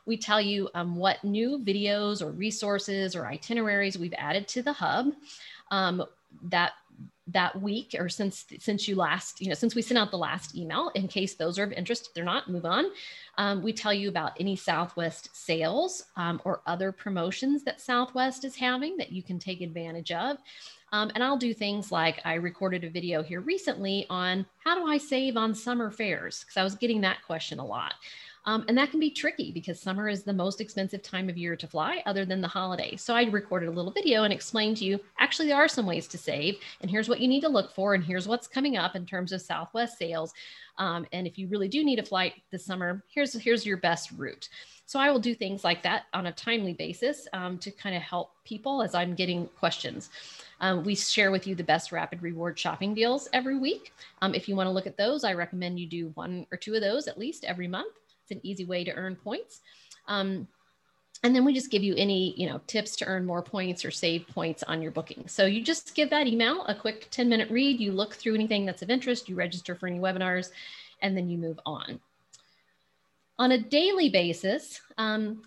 [0.06, 4.72] We tell you um, what new videos or resources or itineraries we've added to the
[4.72, 5.12] hub.
[5.70, 6.04] Um,
[6.44, 6.72] that
[7.32, 10.56] that week or since since you last you know since we sent out the last
[10.56, 12.86] email in case those are of interest if they're not move on.
[13.38, 18.56] Um, we tell you about any southwest sales um, or other promotions that southwest is
[18.56, 20.38] having that you can take advantage of.
[20.92, 24.90] Um, and i'll do things like i recorded a video here recently on how do
[24.90, 27.94] i save on summer fares because i was getting that question a lot
[28.50, 31.54] um, and that can be tricky because summer is the most expensive time of year
[31.54, 33.00] to fly other than the holidays.
[33.00, 36.08] So I recorded a little video and explained to you actually, there are some ways
[36.08, 38.96] to save, and here's what you need to look for, and here's what's coming up
[38.96, 40.34] in terms of Southwest sales.
[40.78, 44.10] Um, and if you really do need a flight this summer, here's, here's your best
[44.16, 44.48] route.
[44.84, 48.02] So I will do things like that on a timely basis um, to kind of
[48.02, 50.10] help people as I'm getting questions.
[50.60, 53.92] Um, we share with you the best rapid reward shopping deals every week.
[54.22, 56.74] Um, if you want to look at those, I recommend you do one or two
[56.74, 57.99] of those at least every month.
[58.30, 59.60] It's an easy way to earn points.
[60.06, 60.46] Um,
[61.22, 63.90] and then we just give you any you know tips to earn more points or
[63.90, 65.24] save points on your booking.
[65.26, 67.80] So you just give that email a quick 10 minute read.
[67.80, 69.28] You look through anything that's of interest.
[69.28, 70.50] You register for any webinars
[71.02, 72.00] and then you move on.
[73.38, 75.42] On a daily basis um,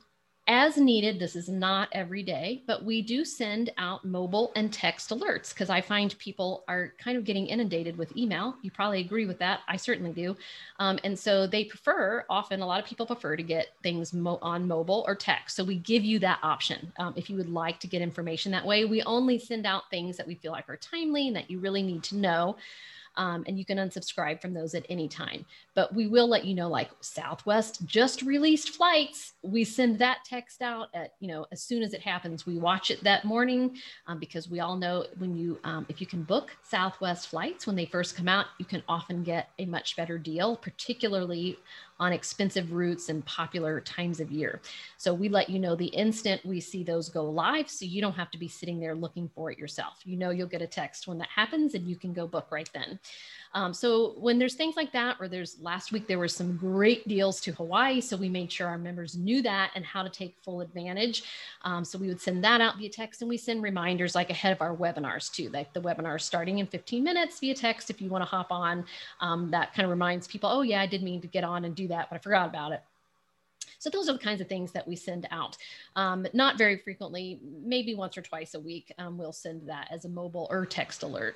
[0.47, 1.19] as needed.
[1.19, 5.69] This is not every day, but we do send out mobile and text alerts because
[5.69, 8.55] I find people are kind of getting inundated with email.
[8.61, 9.61] You probably agree with that.
[9.69, 10.35] I certainly do.
[10.79, 14.39] Um, and so they prefer, often, a lot of people prefer to get things mo-
[14.41, 15.55] on mobile or text.
[15.55, 18.65] So we give you that option um, if you would like to get information that
[18.65, 18.83] way.
[18.83, 21.83] We only send out things that we feel like are timely and that you really
[21.83, 22.57] need to know
[23.15, 25.45] um, and you can unsubscribe from those at any time.
[25.75, 29.33] But we will let you know, like Southwest just released flights.
[29.41, 32.45] We send that text out at you know as soon as it happens.
[32.45, 36.07] We watch it that morning um, because we all know when you um, if you
[36.07, 39.95] can book Southwest flights when they first come out, you can often get a much
[39.95, 41.57] better deal, particularly
[41.99, 44.61] on expensive routes and popular times of year.
[44.97, 47.69] So we let you know the instant we see those go live.
[47.69, 49.99] So you don't have to be sitting there looking for it yourself.
[50.03, 52.69] You know, you'll get a text when that happens and you can go book right
[52.73, 52.99] then.
[53.53, 57.07] Um, so when there's things like that, or there's last week, there were some great
[57.07, 58.01] deals to Hawaii.
[58.01, 61.23] So we made sure our members knew that and how to take full advantage.
[61.63, 64.53] Um, so we would send that out via text and we send reminders like ahead
[64.53, 67.89] of our webinars too, like the webinar starting in 15 minutes via text.
[67.89, 68.85] If you want to hop on,
[69.21, 71.75] um, that kind of reminds people, oh yeah, I did mean to get on and
[71.75, 72.81] do that, but I forgot about it.
[73.83, 75.57] So those are the kinds of things that we send out.
[75.97, 80.05] Um, not very frequently, maybe once or twice a week, um, we'll send that as
[80.05, 81.35] a mobile or text alert.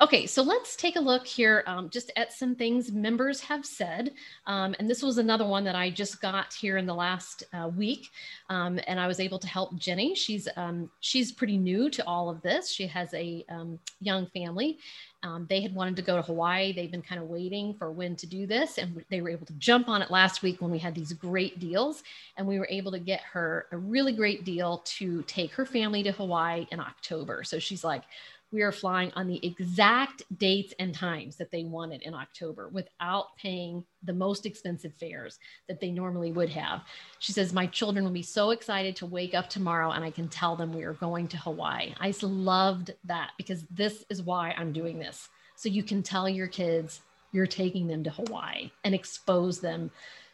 [0.00, 4.12] Okay, so let's take a look here um, just at some things members have said.
[4.46, 7.68] Um, and this was another one that I just got here in the last uh,
[7.76, 8.10] week.
[8.48, 10.14] Um, and I was able to help Jenny.
[10.14, 12.70] She's, um, she's pretty new to all of this.
[12.70, 14.78] She has a um, young family.
[15.24, 16.72] Um, they had wanted to go to Hawaii.
[16.72, 18.78] They've been kind of waiting for when to do this.
[18.78, 21.58] And they were able to jump on it last week when we had these great
[21.58, 22.04] deals.
[22.36, 26.04] And we were able to get her a really great deal to take her family
[26.04, 27.42] to Hawaii in October.
[27.42, 28.04] So she's like,
[28.50, 33.36] we are flying on the exact dates and times that they wanted in October without
[33.36, 35.38] paying the most expensive fares
[35.68, 36.82] that they normally would have.
[37.18, 40.28] She says, My children will be so excited to wake up tomorrow and I can
[40.28, 41.94] tell them we are going to Hawaii.
[42.00, 45.28] I loved that because this is why I'm doing this.
[45.56, 47.00] So you can tell your kids
[47.32, 49.90] you're taking them to Hawaii and expose them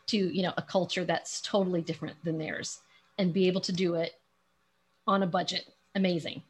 [0.06, 2.80] to, you know, a culture that's totally different than theirs
[3.18, 4.12] and be able to do it
[5.06, 5.64] on a budget.
[5.94, 6.42] Amazing.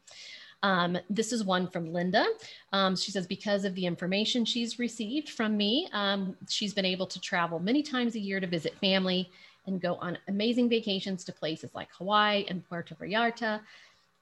[0.65, 2.25] Um, this is one from Linda.
[2.73, 7.07] Um, she says, because of the information she's received from me, um, she's been able
[7.07, 9.31] to travel many times a year to visit family
[9.67, 13.61] and go on amazing vacations to places like Hawaii and Puerto Vallarta.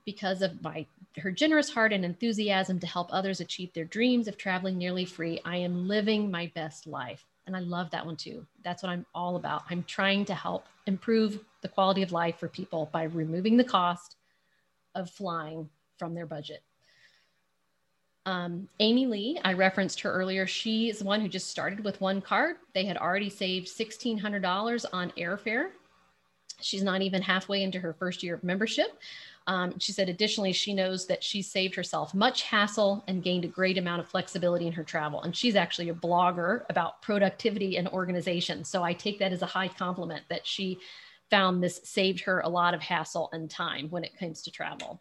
[0.05, 0.85] Because of my
[1.19, 5.41] her generous heart and enthusiasm to help others achieve their dreams of traveling nearly free,
[5.45, 7.25] I am living my best life.
[7.47, 8.45] And I love that one too.
[8.65, 9.63] That's what I'm all about.
[9.71, 14.17] I'm trying to help improve the quality of life for people by removing the cost
[14.97, 16.63] of flying from their budget.
[18.25, 20.47] Um, Amy Lee, I referenced her earlier.
[20.47, 22.57] She is the one who just started with one card.
[22.73, 25.71] They had already saved $1,600 on airfare.
[26.61, 29.01] She's not even halfway into her first year of membership.
[29.49, 33.49] Um, she said, additionally, she knows that she saved herself much hassle and gained a
[33.49, 35.23] great amount of flexibility in her travel.
[35.23, 38.63] And she's actually a blogger about productivity and organization.
[38.63, 40.79] So I take that as a high compliment that she
[41.29, 45.01] found this saved her a lot of hassle and time when it comes to travel.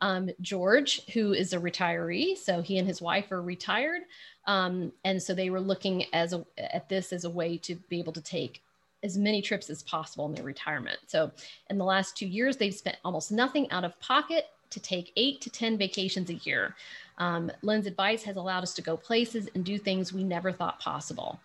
[0.00, 4.02] Um, George, who is a retiree, so he and his wife are retired,
[4.46, 7.98] um, and so they were looking as a, at this as a way to be
[7.98, 8.62] able to take
[9.02, 10.98] as many trips as possible in their retirement.
[11.06, 11.30] So
[11.68, 15.40] in the last two years, they've spent almost nothing out of pocket to take eight
[15.40, 16.74] to 10 vacations a year.
[17.18, 20.80] Um, Lynn's advice has allowed us to go places and do things we never thought
[20.80, 21.40] possible.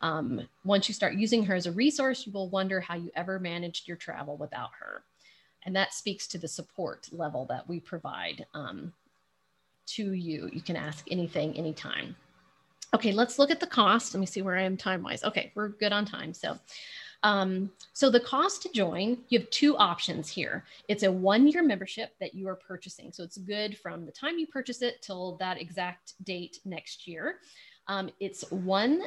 [0.00, 3.38] Um, once you start using her as a resource, you will wonder how you ever
[3.38, 5.02] managed your travel without her.
[5.64, 8.92] And that speaks to the support level that we provide um,
[9.86, 10.48] to you.
[10.52, 12.16] You can ask anything, anytime.
[12.94, 14.14] Okay, let's look at the cost.
[14.14, 15.22] Let me see where I am time wise.
[15.24, 16.32] Okay, we're good on time.
[16.32, 16.58] So,
[17.22, 20.64] um, so the cost to join, you have two options here.
[20.88, 23.12] It's a one-year membership that you are purchasing.
[23.12, 27.40] So it's good from the time you purchase it till that exact date next year.
[27.88, 29.02] Um, it's one,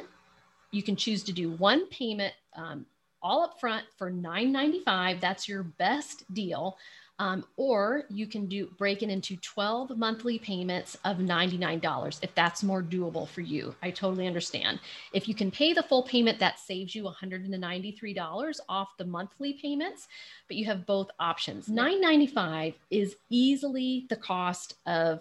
[0.70, 2.86] you can choose to do one payment um,
[3.22, 5.20] all up front for $9.95.
[5.20, 6.76] That's your best deal.
[7.18, 12.64] Um, or you can do break it into 12 monthly payments of $99 if that's
[12.64, 13.74] more doable for you.
[13.82, 14.80] I totally understand.
[15.12, 20.08] If you can pay the full payment, that saves you $193 off the monthly payments,
[20.48, 21.68] but you have both options.
[21.68, 25.20] $9.95 is easily the cost of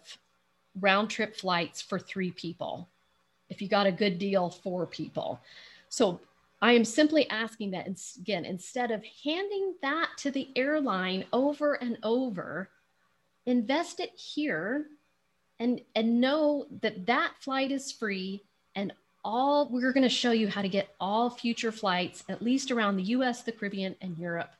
[0.79, 2.87] round trip flights for three people.
[3.49, 5.39] If you got a good deal for people.
[5.89, 6.21] So
[6.61, 7.87] I am simply asking that
[8.19, 12.69] again, instead of handing that to the airline over and over,
[13.45, 14.85] invest it here
[15.59, 18.43] and, and know that that flight is free
[18.75, 18.93] and
[19.23, 22.97] all we're going to show you how to get all future flights, at least around
[22.97, 24.51] the US, the Caribbean, and Europe,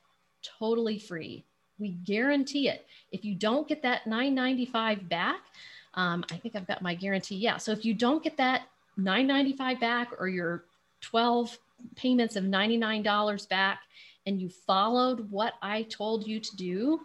[0.42, 1.44] totally free.
[1.78, 2.86] We guarantee it.
[3.10, 5.40] If you don't get that 995 back,
[5.94, 7.36] um, I think I've got my guarantee.
[7.36, 7.56] Yeah.
[7.56, 8.62] So if you don't get that
[8.96, 10.64] 995 back or your
[11.00, 11.58] 12
[11.96, 13.80] payments of $99 back
[14.26, 17.00] and you followed what I told you to do,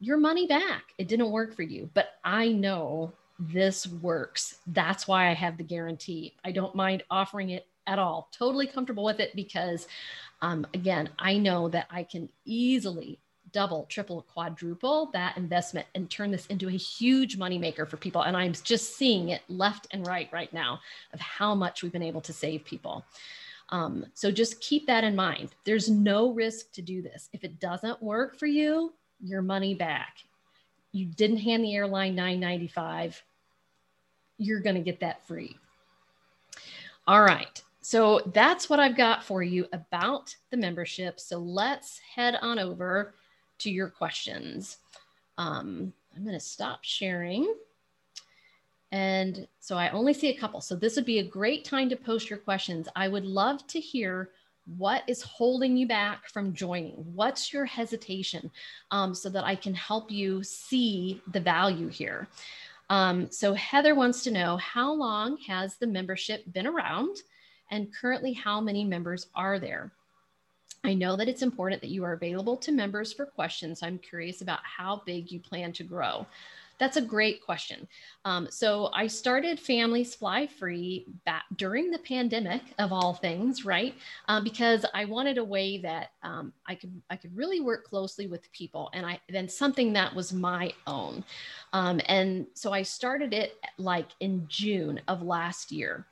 [0.00, 0.82] your money back.
[0.98, 4.58] It didn't work for you, but I know this works.
[4.66, 6.34] That's why I have the guarantee.
[6.44, 8.28] I don't mind offering it at all.
[8.32, 9.86] Totally comfortable with it because,
[10.42, 13.18] um, again, I know that I can easily
[13.52, 18.22] double, triple, quadruple that investment and turn this into a huge moneymaker for people.
[18.22, 20.80] And I'm just seeing it left and right right now
[21.12, 23.04] of how much we've been able to save people.
[23.70, 25.50] Um, so just keep that in mind.
[25.64, 27.28] There's no risk to do this.
[27.32, 30.18] If it doesn't work for you, your money back.
[30.92, 33.22] You didn't hand the airline 995.
[34.38, 35.56] You're going to get that free.
[37.06, 37.62] All right.
[37.80, 41.20] So that's what I've got for you about the membership.
[41.20, 43.14] So let's head on over
[43.58, 44.78] to your questions.
[45.38, 47.54] Um, I'm going to stop sharing.
[48.92, 50.60] And so I only see a couple.
[50.60, 52.88] So this would be a great time to post your questions.
[52.94, 54.30] I would love to hear
[54.76, 56.92] what is holding you back from joining?
[57.14, 58.50] What's your hesitation
[58.90, 62.28] um, so that I can help you see the value here?
[62.90, 67.16] Um, so, Heather wants to know how long has the membership been around
[67.70, 69.92] and currently how many members are there?
[70.84, 73.82] I know that it's important that you are available to members for questions.
[73.82, 76.26] I'm curious about how big you plan to grow.
[76.78, 77.88] That's a great question.
[78.24, 83.94] Um, so I started Families Fly Free back during the pandemic, of all things, right?
[84.28, 88.26] Um, because I wanted a way that um, I could I could really work closely
[88.26, 91.24] with people, and I then something that was my own.
[91.72, 96.06] Um, and so I started it like in June of last year.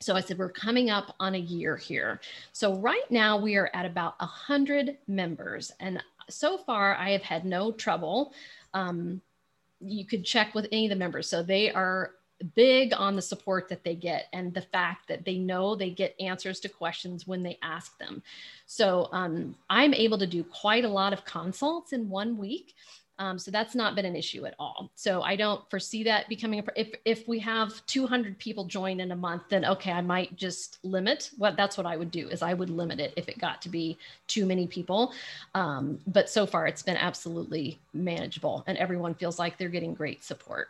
[0.00, 2.20] So I said, we're coming up on a year here.
[2.52, 5.72] So right now we are at about 100 members.
[5.78, 8.32] And so far I have had no trouble.
[8.72, 9.20] Um,
[9.80, 11.28] you could check with any of the members.
[11.28, 12.12] So they are
[12.54, 16.14] big on the support that they get and the fact that they know they get
[16.20, 18.22] answers to questions when they ask them.
[18.66, 22.74] So um, I'm able to do quite a lot of consults in one week.
[23.20, 24.90] Um, so that's not been an issue at all.
[24.94, 29.12] So I don't foresee that becoming a, if, if we have 200 people join in
[29.12, 32.40] a month, then okay, I might just limit what that's what I would do is
[32.40, 35.12] I would limit it if it got to be too many people.
[35.54, 40.24] Um, but so far it's been absolutely manageable and everyone feels like they're getting great
[40.24, 40.68] support.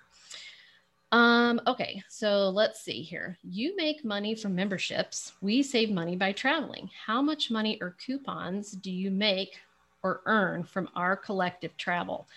[1.13, 3.39] Um, okay, so let's see here.
[3.45, 5.33] You make money from memberships.
[5.41, 6.91] We save money by traveling.
[7.07, 9.61] How much money or coupons do you make
[10.03, 12.29] or earn from our collective travel.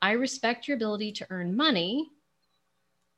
[0.00, 2.10] I respect your ability to earn money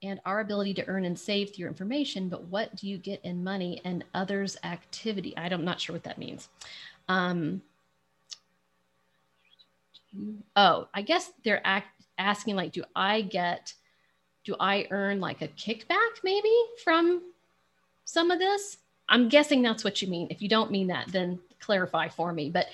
[0.02, 3.42] and our ability to earn and save through information, but what do you get in
[3.42, 5.32] money and others' activity?
[5.36, 6.48] I'm not sure what that means.
[7.08, 7.62] Um,
[10.56, 13.72] oh, I guess they're act- asking like, do I get,
[14.44, 17.22] do I earn like a kickback maybe from
[18.04, 18.78] some of this?
[19.08, 20.28] I'm guessing that's what you mean.
[20.30, 22.50] If you don't mean that, then clarify for me.
[22.50, 22.66] But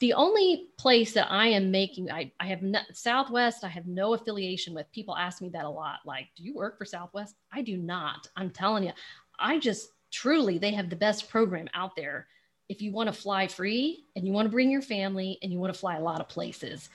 [0.00, 4.74] the only place that I am making, I, I have Southwest, I have no affiliation
[4.74, 4.90] with.
[4.92, 6.00] People ask me that a lot.
[6.04, 7.36] Like, do you work for Southwest?
[7.52, 8.28] I do not.
[8.36, 8.92] I'm telling you,
[9.38, 12.26] I just truly, they have the best program out there.
[12.68, 15.58] If you want to fly free and you want to bring your family and you
[15.58, 16.88] want to fly a lot of places,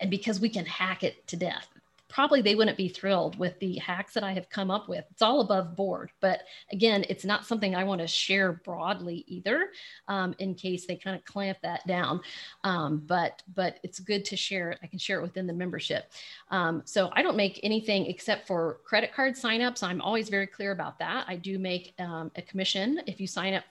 [0.00, 1.68] and because we can hack it to death
[2.08, 5.04] probably they wouldn't be thrilled with the hacks that I have come up with.
[5.10, 6.42] It's all above board, but
[6.72, 9.70] again, it's not something I want to share broadly either,
[10.08, 12.20] um, in case they kind of clamp that down.
[12.64, 14.78] Um, but but it's good to share it.
[14.82, 16.12] I can share it within the membership.
[16.50, 19.82] Um, so I don't make anything except for credit card signups.
[19.82, 21.24] I'm always very clear about that.
[21.28, 23.64] I do make um, a commission if you sign up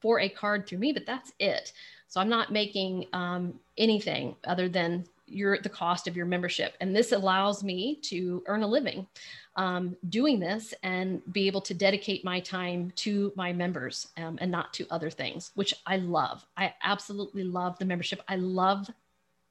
[0.00, 1.72] for a card through me, but that's it.
[2.08, 6.74] So I'm not making um, anything other than your the cost of your membership.
[6.80, 9.06] And this allows me to earn a living
[9.56, 14.50] um, doing this and be able to dedicate my time to my members um, and
[14.50, 16.44] not to other things which i love.
[16.56, 18.22] I absolutely love the membership.
[18.28, 18.88] I love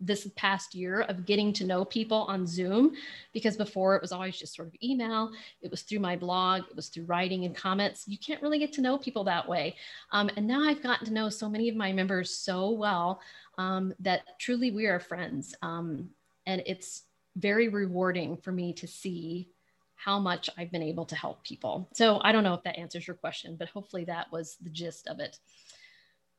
[0.05, 2.95] this past year of getting to know people on Zoom
[3.33, 5.31] because before it was always just sort of email,
[5.61, 8.03] it was through my blog, it was through writing and comments.
[8.07, 9.75] You can't really get to know people that way.
[10.11, 13.21] Um, and now I've gotten to know so many of my members so well
[13.57, 15.55] um, that truly we are friends.
[15.61, 16.09] Um,
[16.45, 17.03] and it's
[17.35, 19.49] very rewarding for me to see
[19.95, 21.87] how much I've been able to help people.
[21.93, 25.07] So I don't know if that answers your question, but hopefully that was the gist
[25.07, 25.39] of it.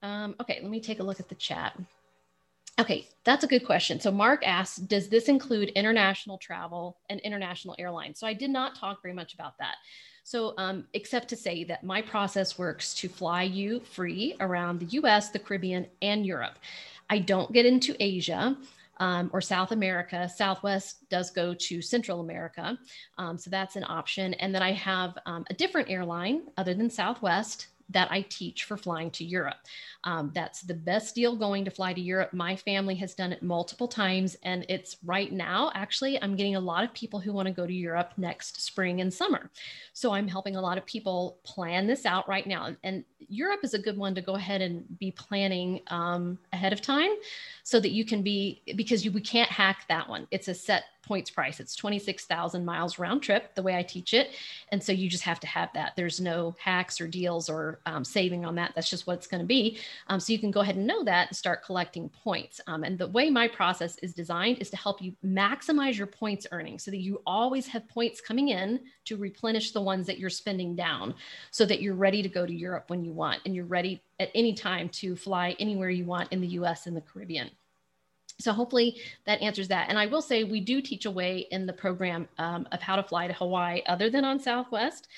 [0.03, 1.79] Um, okay, let me take a look at the chat.
[2.81, 4.01] Okay, that's a good question.
[4.01, 8.18] So Mark asks, does this include international travel and international airlines?
[8.18, 9.77] So I did not talk very much about that.
[10.25, 14.87] So um, except to say that my process works to fly you free around the
[14.99, 16.59] US, the Caribbean, and Europe.
[17.09, 18.57] I don't get into Asia.
[19.01, 20.31] Um, or South America.
[20.33, 22.79] Southwest does go to Central America.
[23.18, 24.35] Um, so that's an option.
[24.35, 28.76] And then I have um, a different airline other than Southwest that I teach for
[28.76, 29.57] flying to Europe.
[30.05, 32.32] Um, that's the best deal going to fly to Europe.
[32.32, 36.61] My family has done it multiple times, and it's right now, actually, I'm getting a
[36.61, 39.51] lot of people who want to go to Europe next spring and summer.
[39.93, 42.74] So I'm helping a lot of people plan this out right now.
[42.82, 46.80] And Europe is a good one to go ahead and be planning um, ahead of
[46.80, 47.11] time
[47.62, 50.26] so that you can be, because you, we can't hack that one.
[50.30, 51.61] It's a set points price.
[51.61, 54.30] It's 26,000 miles round trip, the way I teach it.
[54.70, 55.92] And so you just have to have that.
[55.96, 58.72] There's no hacks or deals or um, saving on that.
[58.74, 59.78] That's just what it's going to be.
[60.09, 62.61] Um, so you can go ahead and know that and start collecting points.
[62.66, 66.46] Um, and the way my process is designed is to help you maximize your points
[66.52, 70.30] earning so that you always have points coming in to replenish the ones that you're
[70.30, 71.14] spending down
[71.50, 74.30] so that you're ready to go to Europe when you want and you're ready at
[74.34, 77.50] any time to fly anywhere you want in the US and the Caribbean.
[78.41, 79.89] So hopefully that answers that.
[79.89, 82.97] And I will say we do teach a way in the program um, of how
[82.97, 85.09] to fly to Hawaii other than on Southwest.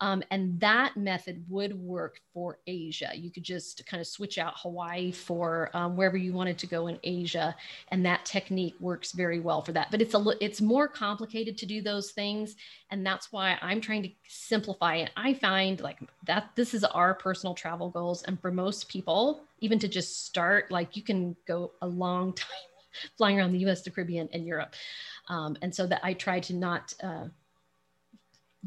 [0.00, 3.10] Um, and that method would work for Asia.
[3.14, 6.86] You could just kind of switch out Hawaii for um, wherever you wanted to go
[6.86, 7.54] in Asia,
[7.88, 9.90] and that technique works very well for that.
[9.90, 12.56] But it's a it's more complicated to do those things,
[12.90, 15.10] and that's why I'm trying to simplify it.
[15.16, 19.78] I find like that this is our personal travel goals, and for most people, even
[19.80, 22.48] to just start, like you can go a long time
[23.16, 24.74] flying around the U.S., the Caribbean, and Europe.
[25.28, 27.26] Um, and so that I try to not uh,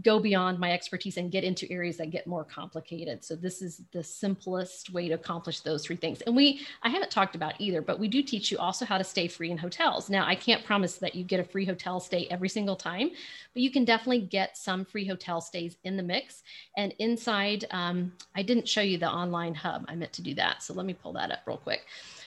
[0.01, 3.23] go beyond my expertise and get into areas that get more complicated.
[3.23, 6.21] So this is the simplest way to accomplish those three things.
[6.21, 9.03] And we, I haven't talked about either, but we do teach you also how to
[9.03, 10.09] stay free in hotels.
[10.09, 13.11] Now, I can't promise that you get a free hotel stay every single time,
[13.53, 16.41] but you can definitely get some free hotel stays in the mix.
[16.75, 19.85] And inside, um, I didn't show you the online hub.
[19.87, 20.63] I meant to do that.
[20.63, 21.81] So let me pull that up real quick.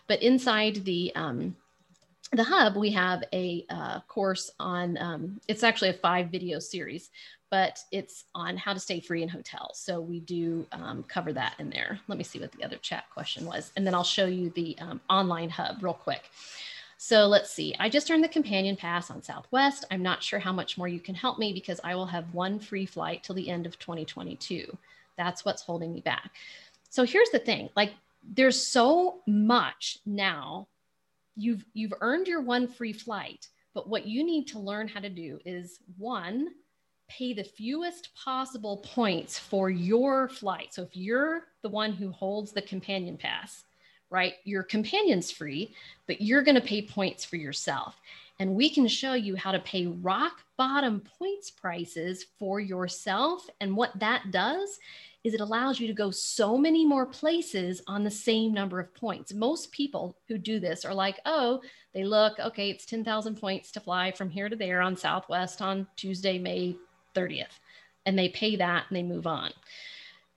[0.07, 1.57] But inside the, um,
[2.33, 7.11] the hub, we have a uh, course on, um, it's actually a five video series
[7.51, 9.79] but it's on how to stay free in hotels.
[9.79, 12.01] So we do um, cover that in there.
[12.09, 13.73] Let me see what the other chat question was.
[13.77, 16.23] And then I'll show you the um, online hub real quick.
[16.99, 19.85] So let's see, I just earned the companion pass on Southwest.
[19.91, 22.59] I'm not sure how much more you can help me because I will have one
[22.59, 24.77] free flight till the end of 2022.
[25.17, 26.31] That's what's holding me back.
[26.89, 27.93] So here's the thing, like
[28.35, 30.69] there's so much now.
[31.37, 35.11] You've you've earned your one free flight, but what you need to learn how to
[35.11, 36.49] do is one,
[37.09, 40.75] pay the fewest possible points for your flight.
[40.75, 43.65] So if you're the one who holds the companion pass,
[44.11, 45.75] right, your companion's free,
[46.07, 48.01] but you're going to pay points for yourself.
[48.39, 53.49] And we can show you how to pay rock bottom points prices for yourself.
[53.61, 54.79] And what that does
[55.27, 58.95] is it allows you to go so many more places on the same number of
[58.95, 59.35] points.
[59.35, 61.61] Most people who do this are like, oh,
[61.93, 65.87] they look, okay, it's 10,000 points to fly from here to there on Southwest on
[65.97, 66.77] Tuesday, May
[67.15, 67.59] 30th
[68.07, 69.53] and they pay that and they move on.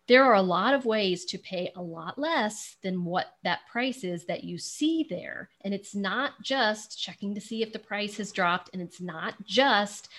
[0.08, 4.04] There are a lot of ways to pay a lot less than what that price
[4.04, 5.50] is that you see there.
[5.62, 9.36] And it's not just checking to see if the price has dropped, and it's not
[9.46, 10.10] just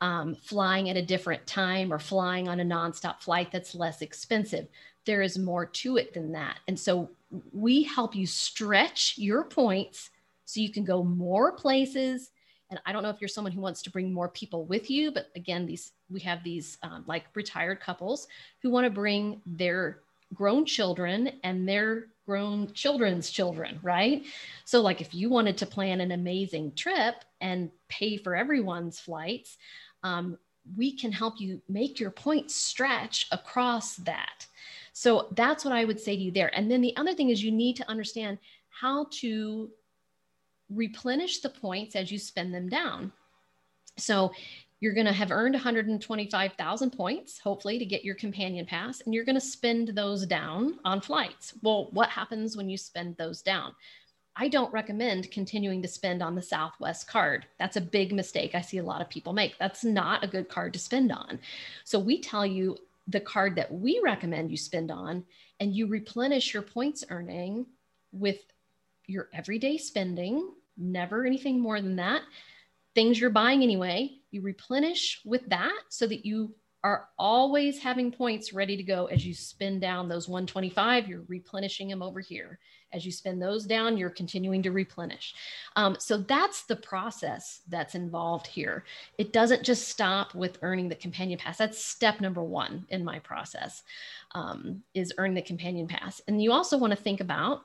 [0.00, 4.68] um, flying at a different time or flying on a nonstop flight that's less expensive.
[5.04, 6.58] There is more to it than that.
[6.68, 7.10] And so
[7.52, 10.10] we help you stretch your points
[10.44, 12.30] so you can go more places
[12.70, 15.10] and i don't know if you're someone who wants to bring more people with you
[15.10, 18.28] but again these we have these um, like retired couples
[18.62, 19.98] who want to bring their
[20.34, 24.24] grown children and their grown children's children right
[24.64, 29.58] so like if you wanted to plan an amazing trip and pay for everyone's flights
[30.02, 30.38] um,
[30.76, 34.46] we can help you make your points stretch across that
[34.92, 37.42] so that's what i would say to you there and then the other thing is
[37.42, 38.38] you need to understand
[38.68, 39.70] how to
[40.70, 43.12] replenish the points as you spend them down.
[43.98, 44.32] So
[44.80, 49.24] you're going to have earned 125,000 points, hopefully, to get your companion pass, and you're
[49.24, 51.54] going to spend those down on flights.
[51.62, 53.72] Well, what happens when you spend those down?
[54.38, 57.46] I don't recommend continuing to spend on the Southwest card.
[57.58, 59.56] That's a big mistake I see a lot of people make.
[59.58, 61.38] That's not a good card to spend on.
[61.84, 62.76] So we tell you
[63.08, 65.24] the card that we recommend you spend on,
[65.60, 67.64] and you replenish your points earning
[68.12, 68.40] with
[69.06, 72.22] your everyday spending, never anything more than that.
[72.94, 76.54] Things you're buying anyway, you replenish with that so that you
[76.86, 81.88] are always having points ready to go as you spend down those 125 you're replenishing
[81.88, 82.60] them over here
[82.92, 85.34] as you spend those down you're continuing to replenish
[85.74, 88.84] um, so that's the process that's involved here
[89.18, 93.18] it doesn't just stop with earning the companion pass that's step number one in my
[93.18, 93.82] process
[94.36, 97.62] um, is earn the companion pass and you also want to think about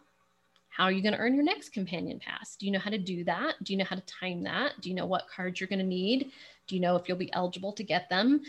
[0.69, 2.55] how are you going to earn your next companion pass?
[2.55, 3.55] Do you know how to do that?
[3.61, 4.79] Do you know how to time that?
[4.79, 6.31] Do you know what cards you're going to need?
[6.67, 8.41] Do you know if you'll be eligible to get them?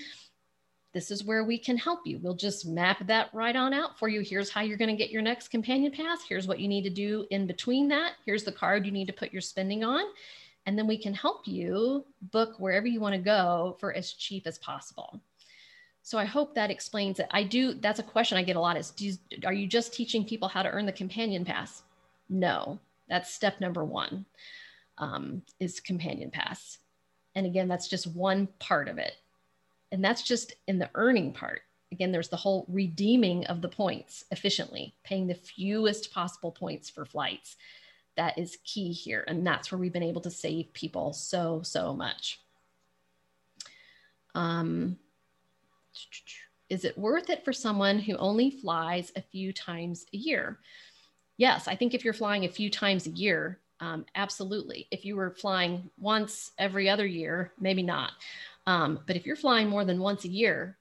[0.93, 2.19] This is where we can help you.
[2.19, 4.21] We'll just map that right on out for you.
[4.21, 6.21] Here's how you're going to get your next companion pass.
[6.29, 8.13] Here's what you need to do in between that.
[8.27, 10.05] Here's the card you need to put your spending on.
[10.67, 14.47] And then we can help you book wherever you want to go for as cheap
[14.47, 15.21] as possible.
[16.03, 17.27] So I hope that explains it.
[17.31, 19.13] I do, that's a question I get a lot is do
[19.45, 21.83] are you just teaching people how to earn the companion pass?
[22.29, 22.79] No,
[23.09, 24.27] that's step number one
[24.99, 26.79] um, is companion pass.
[27.35, 29.15] And again, that's just one part of it.
[29.93, 31.63] And that's just in the earning part.
[31.93, 37.05] Again, there's the whole redeeming of the points efficiently, paying the fewest possible points for
[37.05, 37.57] flights.
[38.17, 39.25] That is key here.
[39.29, 42.41] And that's where we've been able to save people so, so much.
[44.35, 44.97] Um,
[46.69, 50.59] is it worth it for someone who only flies a few times a year?
[51.43, 54.87] yes, I think if you're flying a few times a year, um, absolutely.
[54.93, 58.13] If you were flying once every other year, maybe not.
[58.67, 60.79] Um, but if you're flying more than once a year,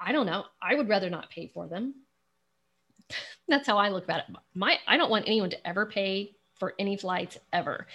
[0.00, 0.44] I don't know.
[0.62, 1.94] I would rather not pay for them.
[3.48, 4.36] That's how I look at it.
[4.54, 7.86] My I don't want anyone to ever pay for any flights ever.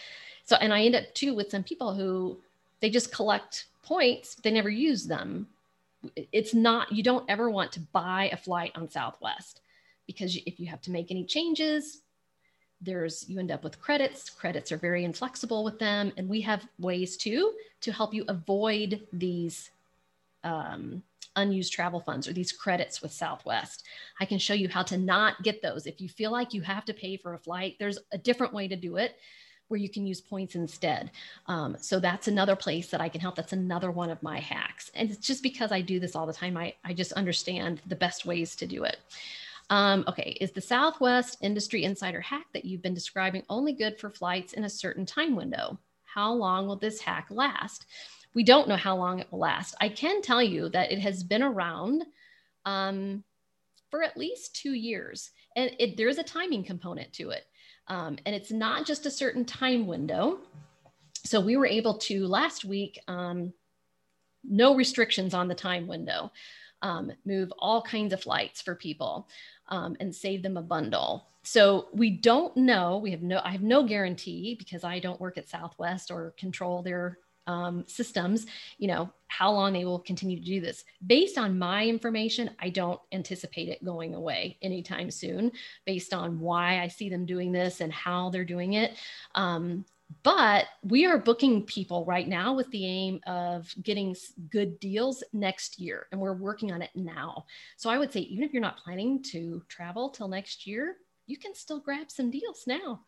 [0.45, 2.37] So and I end up too with some people who
[2.79, 5.47] they just collect points, they never use them.
[6.31, 9.61] It's not you don't ever want to buy a flight on Southwest
[10.07, 12.01] because if you have to make any changes,
[12.81, 14.29] there's you end up with credits.
[14.29, 19.05] Credits are very inflexible with them and we have ways too to help you avoid
[19.11, 19.71] these
[20.43, 21.03] um,
[21.35, 23.85] unused travel funds or these credits with southwest.
[24.19, 25.85] I can show you how to not get those.
[25.85, 28.67] If you feel like you have to pay for a flight there's a different way
[28.67, 29.17] to do it
[29.67, 31.11] where you can use points instead.
[31.45, 33.35] Um, so that's another place that i can help.
[33.35, 34.89] That's another one of my hacks.
[34.95, 37.95] And it's just because i do this all the time i, I just understand the
[37.95, 38.97] best ways to do it
[39.69, 44.09] um, okay, is the Southwest Industry Insider hack that you've been describing only good for
[44.09, 45.79] flights in a certain time window?
[46.05, 47.85] How long will this hack last?
[48.33, 49.75] We don't know how long it will last.
[49.79, 52.03] I can tell you that it has been around
[52.65, 53.23] um,
[53.91, 57.45] for at least two years, and it, there's a timing component to it.
[57.87, 60.39] Um, and it's not just a certain time window.
[61.25, 63.53] So we were able to last week, um,
[64.43, 66.31] no restrictions on the time window,
[66.81, 69.27] um, move all kinds of flights for people
[69.69, 71.27] um, and save them a bundle.
[71.43, 72.97] So we don't know.
[72.97, 73.41] We have no.
[73.43, 77.17] I have no guarantee because I don't work at Southwest or control their
[77.47, 78.45] um, systems.
[78.77, 80.83] You know how long they will continue to do this.
[81.05, 85.51] Based on my information, I don't anticipate it going away anytime soon.
[85.85, 88.97] Based on why I see them doing this and how they're doing it,
[89.33, 89.85] um,
[90.23, 94.15] but we are booking people right now with the aim of getting
[94.49, 97.45] good deals next year and we're working on it now.
[97.77, 100.97] So i would say even if you're not planning to travel till next year
[101.27, 103.01] you can still grab some deals now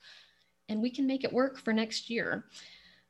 [0.69, 2.45] and we can make it work for next year.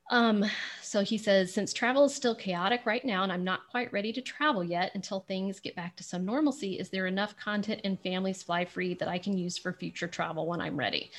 [0.09, 0.43] Um,
[0.81, 4.11] so he says since travel is still chaotic right now and i'm not quite ready
[4.11, 7.95] to travel yet until things get back to some normalcy is there enough content in
[7.95, 11.11] families fly free that i can use for future travel when i'm ready?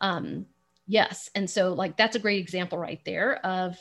[0.00, 0.46] Um,
[0.88, 1.30] Yes.
[1.34, 3.76] And so, like, that's a great example right there of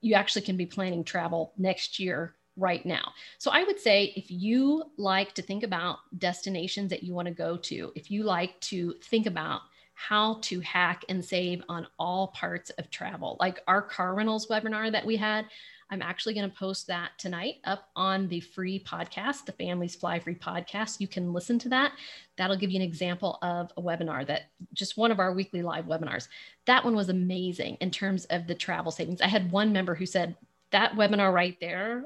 [0.00, 3.12] you actually can be planning travel next year right now.
[3.38, 7.34] So, I would say if you like to think about destinations that you want to
[7.34, 9.62] go to, if you like to think about
[9.94, 14.92] how to hack and save on all parts of travel, like our car rentals webinar
[14.92, 15.46] that we had,
[15.90, 20.18] I'm actually going to post that tonight up on the free podcast, the Families Fly
[20.18, 21.00] Free podcast.
[21.00, 21.92] You can listen to that.
[22.36, 25.86] That'll give you an example of a webinar that just one of our weekly live
[25.86, 26.28] webinars.
[26.66, 29.20] That one was amazing in terms of the travel savings.
[29.20, 30.36] I had one member who said,
[30.70, 32.04] that webinar right there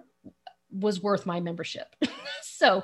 [0.72, 1.94] was worth my membership.
[2.42, 2.82] so,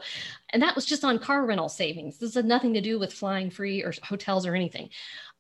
[0.51, 2.19] and that was just on car rental savings.
[2.19, 4.91] This had nothing to do with flying free or hotels or anything.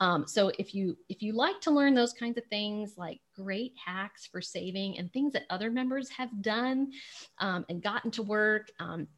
[0.00, 3.74] Um, so if you if you like to learn those kinds of things, like great
[3.84, 6.92] hacks for saving and things that other members have done
[7.38, 8.70] um, and gotten to work.
[8.78, 9.08] Um,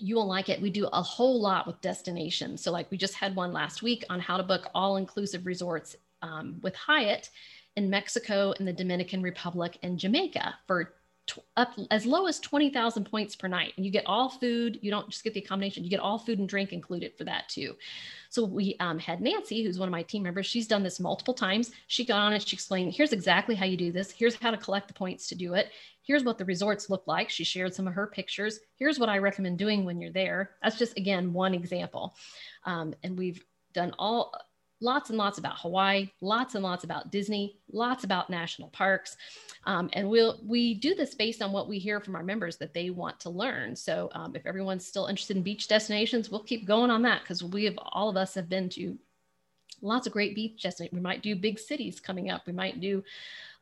[0.00, 0.62] you will like it.
[0.62, 2.62] We do a whole lot with destinations.
[2.62, 5.96] So, like we just had one last week on how to book all inclusive resorts
[6.22, 7.30] um, with Hyatt
[7.76, 10.94] in Mexico, in the Dominican Republic, and Jamaica for
[11.56, 13.72] up as low as 20,000 points per night.
[13.76, 14.78] And you get all food.
[14.82, 17.48] You don't just get the accommodation, you get all food and drink included for that
[17.48, 17.76] too.
[18.30, 20.46] So we um, had Nancy, who's one of my team members.
[20.46, 21.70] She's done this multiple times.
[21.86, 24.10] She got on and She explained, here's exactly how you do this.
[24.10, 25.70] Here's how to collect the points to do it.
[26.02, 27.30] Here's what the resorts look like.
[27.30, 28.60] She shared some of her pictures.
[28.76, 30.52] Here's what I recommend doing when you're there.
[30.62, 32.14] That's just, again, one example.
[32.64, 34.32] Um, and we've done all
[34.80, 39.16] lots and lots about Hawaii, lots and lots about Disney, lots about national parks.
[39.64, 42.72] Um, and we'll, we do this based on what we hear from our members that
[42.74, 43.74] they want to learn.
[43.74, 47.42] So um, if everyone's still interested in beach destinations, we'll keep going on that because
[47.42, 48.96] we have, all of us have been to
[49.82, 50.96] lots of great beach destinations.
[50.96, 52.46] We might do big cities coming up.
[52.46, 53.02] We might do,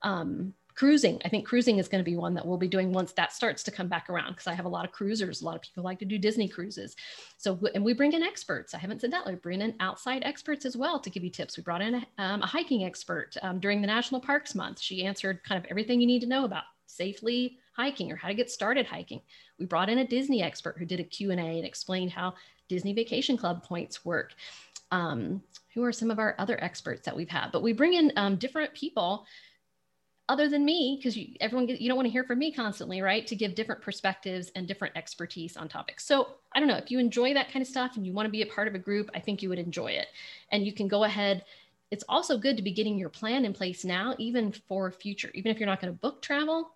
[0.02, 1.20] um, cruising.
[1.24, 3.62] I think cruising is going to be one that we'll be doing once that starts
[3.64, 5.40] to come back around because i have a lot of cruisers.
[5.40, 6.94] A lot of people like to do disney cruises.
[7.38, 8.74] So and we bring in experts.
[8.74, 11.56] I haven't said that we bring in outside experts as well to give you tips.
[11.56, 14.78] We brought in a, um, a hiking expert um, during the national parks month.
[14.78, 18.34] She answered kind of everything you need to know about safely hiking or how to
[18.34, 19.22] get started hiking.
[19.58, 22.34] We brought in a disney expert who did a q&a and explained how
[22.68, 24.34] disney vacation club points work.
[24.90, 25.42] Um,
[25.74, 27.50] who are some of our other experts that we've had?
[27.52, 29.26] But we bring in um, different people
[30.28, 33.26] other than me, because you, everyone you don't want to hear from me constantly, right?
[33.28, 36.04] To give different perspectives and different expertise on topics.
[36.04, 38.32] So I don't know if you enjoy that kind of stuff and you want to
[38.32, 40.08] be a part of a group, I think you would enjoy it.
[40.50, 41.44] And you can go ahead.
[41.92, 45.52] It's also good to be getting your plan in place now, even for future, even
[45.52, 46.72] if you're not going to book travel,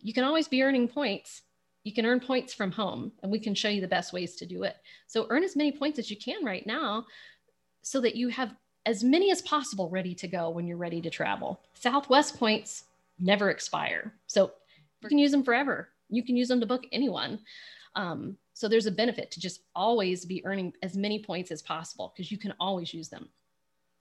[0.00, 1.42] you can always be earning points.
[1.82, 4.46] You can earn points from home, and we can show you the best ways to
[4.46, 4.76] do it.
[5.08, 7.06] So earn as many points as you can right now
[7.82, 8.54] so that you have
[8.86, 11.60] as many as possible ready to go when you're ready to travel.
[11.74, 12.84] Southwest points
[13.22, 14.14] never expire.
[14.26, 14.52] So
[15.02, 15.88] you can use them forever.
[16.08, 17.40] You can use them to book anyone.
[17.94, 22.12] Um, so there's a benefit to just always be earning as many points as possible
[22.14, 23.28] because you can always use them.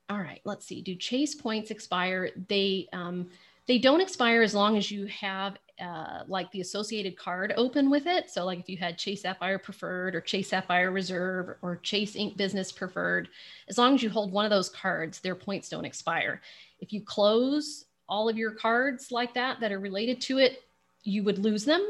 [0.10, 0.82] All right, let's see.
[0.82, 2.32] Do chase points expire?
[2.50, 3.30] They um,
[3.68, 8.06] they don't expire as long as you have uh, like the associated card open with
[8.08, 8.30] it.
[8.30, 12.38] So like if you had Chase Sapphire Preferred or Chase Sapphire Reserve or Chase Ink
[12.38, 13.30] Business Preferred,
[13.70, 16.42] as long as you hold one of those cards, their points don't expire.
[16.80, 20.64] If you close all of your cards like that that are related to it,
[21.04, 21.82] you would lose them.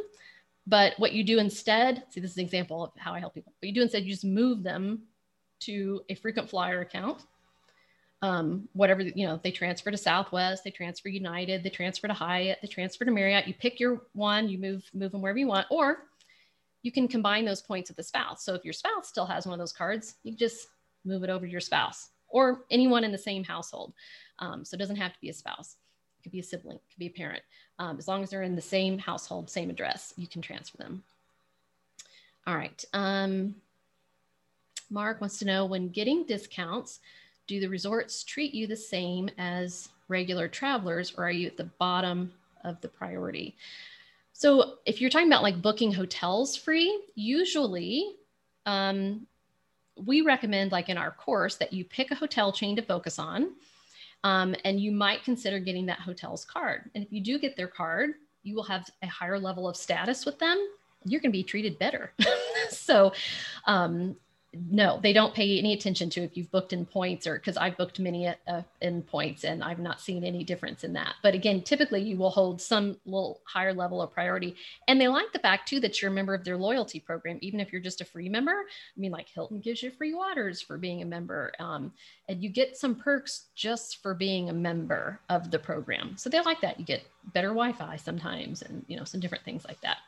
[0.67, 3.51] But what you do instead, see, this is an example of how I help people.
[3.59, 5.01] What you do instead, you just move them
[5.61, 7.23] to a frequent flyer account.
[8.21, 12.59] Um, whatever, you know, they transfer to Southwest, they transfer United, they transfer to Hyatt,
[12.61, 13.47] they transfer to Marriott.
[13.47, 16.05] You pick your one, you move, move them wherever you want, or
[16.83, 18.45] you can combine those points with the spouse.
[18.45, 20.67] So if your spouse still has one of those cards, you just
[21.03, 23.93] move it over to your spouse or anyone in the same household.
[24.37, 25.77] Um, so it doesn't have to be a spouse.
[26.21, 27.41] It could be a sibling, it could be a parent.
[27.79, 31.03] Um, as long as they're in the same household, same address, you can transfer them.
[32.45, 32.85] All right.
[32.93, 33.55] Um,
[34.91, 36.99] Mark wants to know when getting discounts,
[37.47, 41.69] do the resorts treat you the same as regular travelers or are you at the
[41.79, 42.31] bottom
[42.63, 43.55] of the priority?
[44.33, 48.15] So if you're talking about like booking hotels free, usually
[48.67, 49.25] um,
[50.05, 53.53] we recommend like in our course that you pick a hotel chain to focus on
[54.23, 56.89] um, and you might consider getting that hotel's card.
[56.95, 58.11] And if you do get their card,
[58.43, 60.57] you will have a higher level of status with them.
[61.05, 62.13] You're going to be treated better.
[62.69, 63.13] so,
[63.65, 64.15] um,
[64.53, 67.77] no, they don't pay any attention to if you've booked in points or because I've
[67.77, 71.13] booked many uh, in points and I've not seen any difference in that.
[71.23, 74.55] But again, typically you will hold some little higher level of priority.
[74.89, 77.61] And they like the fact too that you're a member of their loyalty program, even
[77.61, 78.51] if you're just a free member.
[78.51, 81.93] I mean, like Hilton gives you free waters for being a member, um,
[82.27, 86.17] and you get some perks just for being a member of the program.
[86.17, 86.77] So they like that.
[86.77, 89.99] You get better Wi-Fi sometimes, and you know some different things like that.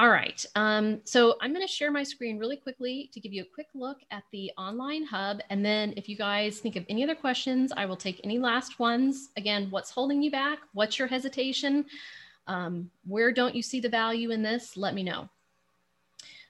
[0.00, 3.42] All right, um, so I'm going to share my screen really quickly to give you
[3.42, 5.42] a quick look at the online hub.
[5.50, 8.78] And then if you guys think of any other questions, I will take any last
[8.78, 9.28] ones.
[9.36, 10.60] Again, what's holding you back?
[10.72, 11.84] What's your hesitation?
[12.46, 14.74] Um, where don't you see the value in this?
[14.74, 15.28] Let me know.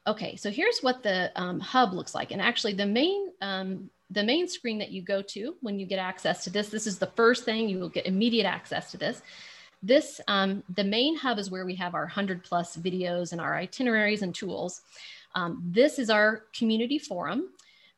[0.06, 2.30] Okay, so here's what the um, hub looks like.
[2.30, 5.98] And actually the main, um, the main screen that you go to when you get
[5.98, 9.22] access to this, this is the first thing you will get immediate access to this.
[9.82, 13.56] This, um, the main hub is where we have our 100 plus videos and our
[13.56, 14.82] itineraries and tools.
[15.34, 17.48] Um, this is our community forum.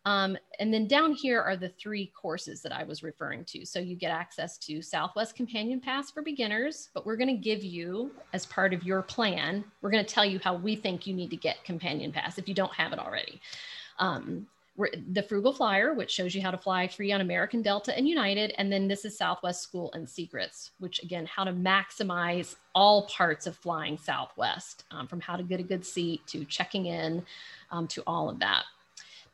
[0.04, 3.64] Um, and then down here are the three courses that I was referring to.
[3.64, 7.62] So you get access to Southwest Companion Pass for beginners, but we're going to give
[7.62, 11.14] you, as part of your plan, we're going to tell you how we think you
[11.14, 13.40] need to get Companion Pass if you don't have it already.
[14.00, 14.46] Um,
[14.76, 18.54] the Frugal Flyer, which shows you how to fly free on American Delta and United.
[18.56, 23.46] And then this is Southwest School and Secrets, which again, how to maximize all parts
[23.46, 27.22] of flying Southwest, um, from how to get a good seat to checking in
[27.70, 28.64] um, to all of that.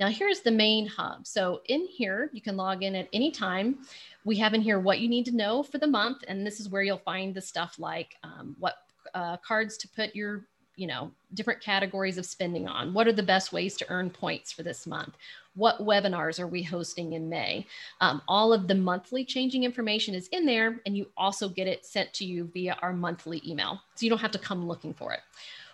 [0.01, 1.27] Now here's the main hub.
[1.27, 3.79] So in here, you can log in at any time.
[4.25, 6.19] We have in here what you need to know for the month.
[6.27, 8.75] And this is where you'll find the stuff like um, what
[9.15, 10.45] uh, cards to put your
[10.79, 12.95] you know, different categories of spending on?
[12.95, 15.17] What are the best ways to earn points for this month?
[15.57, 17.67] What webinars are we hosting in May?
[18.01, 21.85] Um, all of the monthly changing information is in there, and you also get it
[21.85, 23.81] sent to you via our monthly email.
[23.97, 25.21] So you don't have to come looking for it.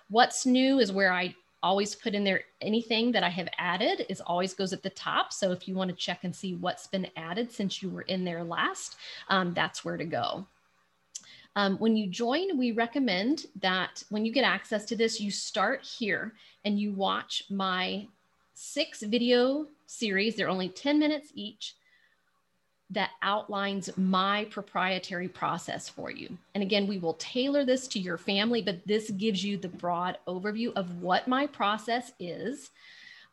[0.08, 4.20] What's new is where I always put in there anything that I have added is
[4.20, 5.32] always goes at the top.
[5.32, 8.24] So if you want to check and see what's been added since you were in
[8.24, 8.96] there last,
[9.28, 10.46] um, that's where to go.
[11.56, 15.84] Um, when you join, we recommend that when you get access to this, you start
[15.84, 16.34] here
[16.64, 18.08] and you watch my
[18.54, 20.34] six video series.
[20.34, 21.76] They're only 10 minutes each
[22.90, 26.36] that outlines my proprietary process for you.
[26.54, 30.18] And again, we will tailor this to your family, but this gives you the broad
[30.26, 32.70] overview of what my process is.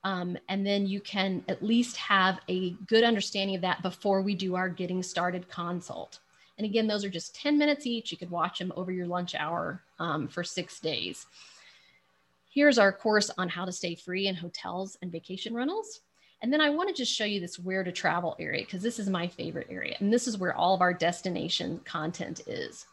[0.03, 4.35] Um, and then you can at least have a good understanding of that before we
[4.35, 6.19] do our getting started consult.
[6.57, 8.11] And again, those are just 10 minutes each.
[8.11, 11.25] You could watch them over your lunch hour um, for six days.
[12.49, 16.01] Here's our course on how to stay free in hotels and vacation rentals.
[16.41, 18.99] And then I want to just show you this where to travel area because this
[18.99, 19.95] is my favorite area.
[19.99, 22.85] And this is where all of our destination content is.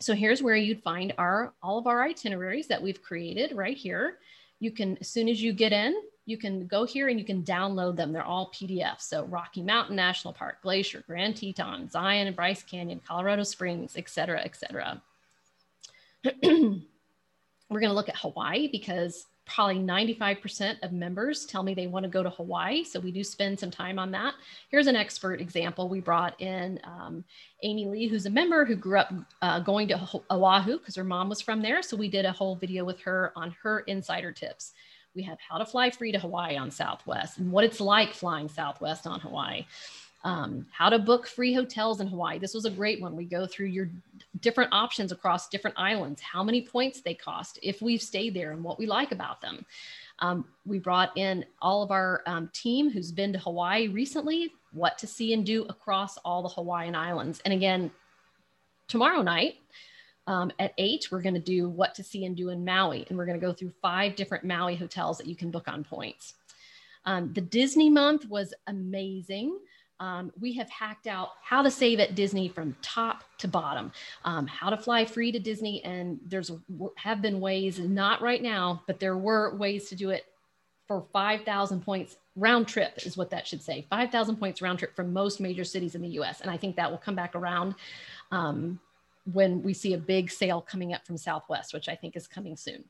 [0.00, 4.18] So here's where you'd find our all of our itineraries that we've created right here.
[4.60, 5.94] You can, as soon as you get in,
[6.26, 8.12] you can go here and you can download them.
[8.12, 9.02] They're all PDFs.
[9.02, 14.08] So Rocky Mountain National Park, Glacier, Grand Teton, Zion and Bryce Canyon, Colorado Springs, et
[14.08, 15.02] cetera, et cetera.
[16.42, 22.04] We're going to look at Hawaii because probably 95% of members tell me they want
[22.04, 22.82] to go to Hawaii.
[22.82, 24.34] So we do spend some time on that.
[24.70, 25.88] Here's an expert example.
[25.88, 27.24] We brought in um,
[27.62, 31.28] Amy Lee, who's a member who grew up uh, going to Oahu because her mom
[31.28, 31.82] was from there.
[31.82, 34.72] So we did a whole video with her on her insider tips.
[35.14, 38.48] We have how to fly free to Hawaii on Southwest and what it's like flying
[38.48, 39.64] Southwest on Hawaii
[40.24, 42.38] um, how to book free hotels in Hawaii.
[42.38, 43.14] This was a great one.
[43.14, 43.90] We go through your
[44.40, 48.64] different options across different islands, how many points they cost, if we've stayed there, and
[48.64, 49.64] what we like about them.
[50.20, 54.96] Um, we brought in all of our um, team who's been to Hawaii recently, what
[54.98, 57.42] to see and do across all the Hawaiian islands.
[57.44, 57.90] And again,
[58.88, 59.56] tomorrow night
[60.26, 63.06] um, at eight, we're going to do what to see and do in Maui.
[63.08, 65.84] And we're going to go through five different Maui hotels that you can book on
[65.84, 66.34] points.
[67.04, 69.58] Um, the Disney month was amazing.
[70.00, 73.92] Um, we have hacked out how to save at Disney from top to bottom,
[74.24, 75.84] um, how to fly free to Disney.
[75.84, 76.50] And there's
[76.96, 80.24] have been ways, not right now, but there were ways to do it
[80.88, 85.12] for 5,000 points round trip is what that should say 5,000 points round trip from
[85.12, 86.40] most major cities in the US.
[86.40, 87.74] And I think that will come back around
[88.32, 88.80] um,
[89.32, 92.56] when we see a big sale coming up from Southwest, which I think is coming
[92.56, 92.84] soon.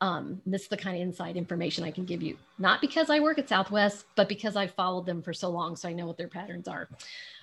[0.00, 3.20] Um, this is the kind of inside information I can give you, not because I
[3.20, 6.18] work at Southwest, but because I've followed them for so long, so I know what
[6.18, 6.88] their patterns are.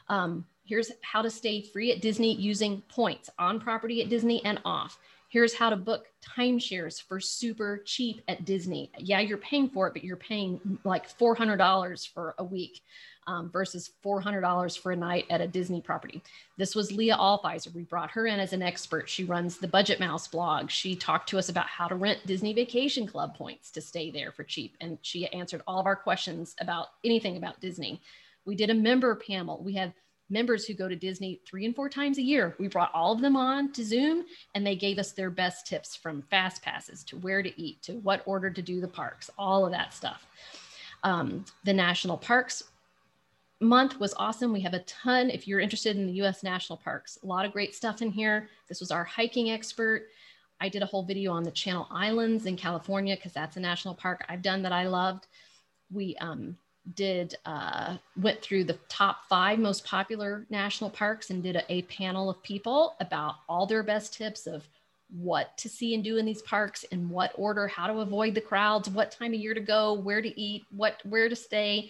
[0.10, 4.60] Um, here's how to stay free at Disney using points on property at Disney and
[4.66, 5.00] off.
[5.30, 6.08] Here's how to book
[6.38, 8.92] timeshares for super cheap at Disney.
[8.98, 12.82] Yeah, you're paying for it, but you're paying like $400 for a week
[13.30, 16.24] um, versus $400 for a night at a Disney property.
[16.58, 17.74] This was Leah Althizer.
[17.76, 19.08] We brought her in as an expert.
[19.08, 20.72] She runs the Budget Mouse blog.
[20.72, 24.32] She talked to us about how to rent Disney Vacation Club points to stay there
[24.32, 24.76] for cheap.
[24.82, 28.02] And she answered all of our questions about anything about Disney.
[28.46, 29.62] We did a member panel.
[29.64, 29.94] We have
[30.32, 32.56] members who go to Disney three and four times a year.
[32.58, 34.26] We brought all of them on to Zoom
[34.56, 37.94] and they gave us their best tips from fast passes to where to eat to
[37.94, 40.26] what order to do the parks, all of that stuff.
[41.04, 42.64] Um, the national parks
[43.60, 44.54] month was awesome.
[44.54, 47.52] We have a ton, if you're interested in the US national parks, a lot of
[47.52, 48.50] great stuff in here.
[48.68, 50.08] This was our hiking expert.
[50.62, 53.96] I did a whole video on the Channel Islands in California because that's a national
[53.96, 55.28] park I've done that I loved.
[55.92, 56.58] We um,
[56.96, 61.82] did uh, went through the top five most popular national parks and did a, a
[61.84, 64.68] panel of people about all their best tips of
[65.12, 68.42] what to see and do in these parks in what order how to avoid the
[68.42, 71.90] crowds what time of year to go where to eat what where to stay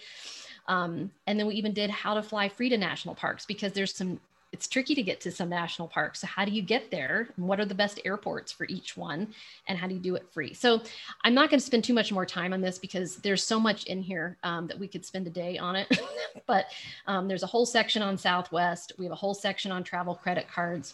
[0.70, 3.94] um, and then we even did how to fly free to national parks because there's
[3.94, 4.20] some,
[4.52, 6.22] it's tricky to get to some national parks.
[6.22, 7.28] So how do you get there?
[7.36, 9.34] And what are the best airports for each one?
[9.68, 10.54] And how do you do it free?
[10.54, 10.82] So
[11.24, 13.86] I'm not going to spend too much more time on this because there's so much
[13.86, 16.00] in here um, that we could spend a day on it.
[16.48, 16.68] but
[17.08, 18.94] um, there's a whole section on Southwest.
[19.00, 20.94] We have a whole section on travel credit cards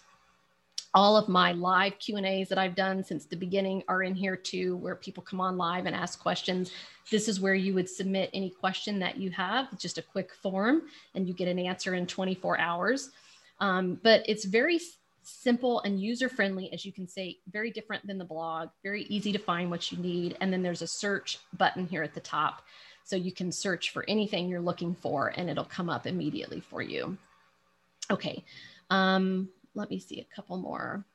[0.96, 4.16] all of my live q and a's that i've done since the beginning are in
[4.16, 6.72] here too where people come on live and ask questions.
[7.12, 10.84] This is where you would submit any question that you have just a quick form
[11.14, 13.12] and you get an answer in 24 hours.
[13.60, 14.80] Um, but it's very
[15.24, 19.32] simple and user friendly as you can say very different than the blog very easy
[19.32, 22.62] to find what you need and then there's a search button here at the top.
[23.04, 26.82] So you can search for anything you're looking for and it'll come up immediately for
[26.82, 27.18] you.
[28.12, 28.44] Okay
[28.90, 31.06] um, let me see a couple more.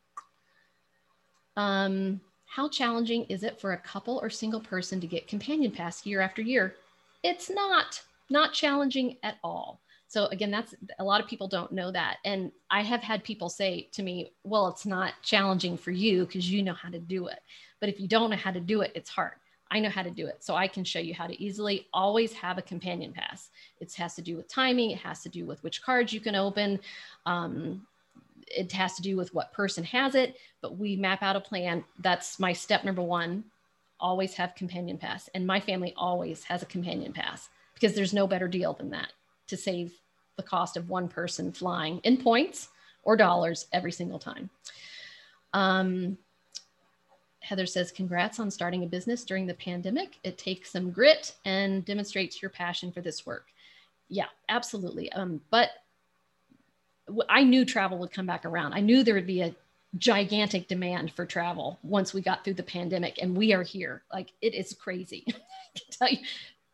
[1.56, 6.06] Um, how challenging is it for a couple or single person to get companion pass
[6.06, 6.74] year after year?
[7.22, 9.80] It's not, not challenging at all.
[10.08, 12.16] So again, that's a lot of people don't know that.
[12.24, 16.50] And I have had people say to me, well, it's not challenging for you because
[16.50, 17.38] you know how to do it.
[17.78, 19.34] But if you don't know how to do it, it's hard.
[19.70, 20.42] I know how to do it.
[20.42, 23.50] So I can show you how to easily always have a companion pass.
[23.80, 24.90] It has to do with timing.
[24.90, 26.80] It has to do with which cards you can open.
[27.24, 27.86] Um,
[28.50, 31.84] it has to do with what person has it, but we map out a plan.
[32.00, 33.44] That's my step number one.
[33.98, 35.28] Always have companion pass.
[35.34, 39.12] And my family always has a companion pass because there's no better deal than that
[39.46, 39.92] to save
[40.36, 42.68] the cost of one person flying in points
[43.02, 44.50] or dollars every single time.
[45.52, 46.18] Um,
[47.40, 50.18] Heather says, Congrats on starting a business during the pandemic.
[50.22, 53.46] It takes some grit and demonstrates your passion for this work.
[54.08, 55.10] Yeah, absolutely.
[55.12, 55.70] Um, but
[57.28, 58.74] I knew travel would come back around.
[58.74, 59.54] I knew there would be a
[59.98, 64.02] gigantic demand for travel once we got through the pandemic, and we are here.
[64.12, 65.24] Like it is crazy.
[65.28, 65.32] I
[65.78, 66.18] can tell you,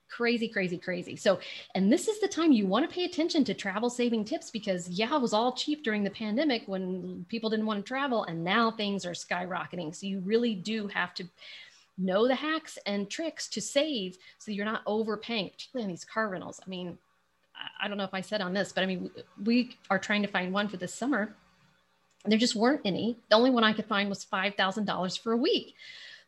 [0.08, 1.16] crazy, crazy, crazy.
[1.16, 1.38] So,
[1.74, 4.88] and this is the time you want to pay attention to travel saving tips because,
[4.88, 8.42] yeah, it was all cheap during the pandemic when people didn't want to travel, and
[8.42, 9.94] now things are skyrocketing.
[9.94, 11.24] So, you really do have to
[11.98, 16.28] know the hacks and tricks to save so you're not overpaying, particularly on these car
[16.28, 16.60] rentals.
[16.64, 16.98] I mean,
[17.80, 19.10] I don't know if I said on this, but I mean,
[19.42, 21.34] we are trying to find one for this summer.
[22.24, 23.18] There just weren't any.
[23.30, 25.74] The only one I could find was $5,000 for a week.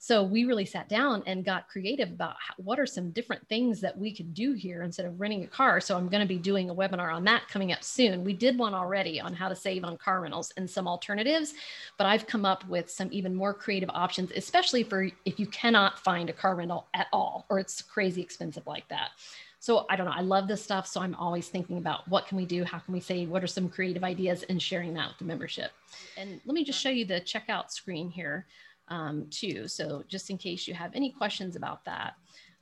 [0.00, 3.80] So we really sat down and got creative about how, what are some different things
[3.80, 5.80] that we could do here instead of renting a car.
[5.80, 8.22] So I'm going to be doing a webinar on that coming up soon.
[8.22, 11.54] We did one already on how to save on car rentals and some alternatives,
[11.96, 15.98] but I've come up with some even more creative options, especially for if you cannot
[15.98, 19.10] find a car rental at all or it's crazy expensive like that.
[19.60, 20.12] So I don't know.
[20.14, 20.86] I love this stuff.
[20.86, 22.64] So I'm always thinking about what can we do?
[22.64, 25.72] How can we say, What are some creative ideas and sharing that with the membership?
[26.16, 28.46] And let me just show you the checkout screen here
[28.88, 29.66] um, too.
[29.68, 32.14] So just in case you have any questions about that.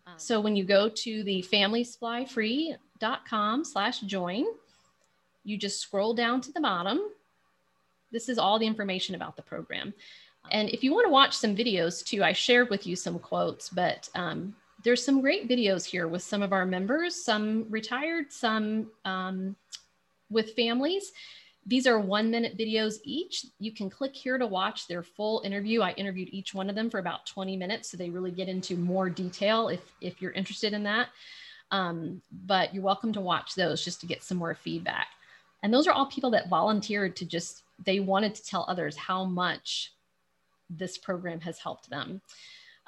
[0.07, 4.47] Um, so when you go to the familiesflyfree.com slash join,
[5.45, 7.01] you just scroll down to the bottom.
[8.11, 9.95] This is all the information about the program.
[10.51, 13.69] And if you want to watch some videos too, I shared with you some quotes,
[13.69, 14.55] but um,
[14.87, 19.57] there's some great videos here with some of our members, some retired, some um,
[20.31, 21.11] with families.
[21.67, 23.47] These are one minute videos each.
[23.59, 25.81] You can click here to watch their full interview.
[25.81, 28.77] I interviewed each one of them for about 20 minutes, so they really get into
[28.77, 31.09] more detail if, if you're interested in that.
[31.73, 35.09] Um, but you're welcome to watch those just to get some more feedback.
[35.65, 39.25] And those are all people that volunteered to just, they wanted to tell others how
[39.25, 39.95] much
[40.71, 42.21] this program has helped them.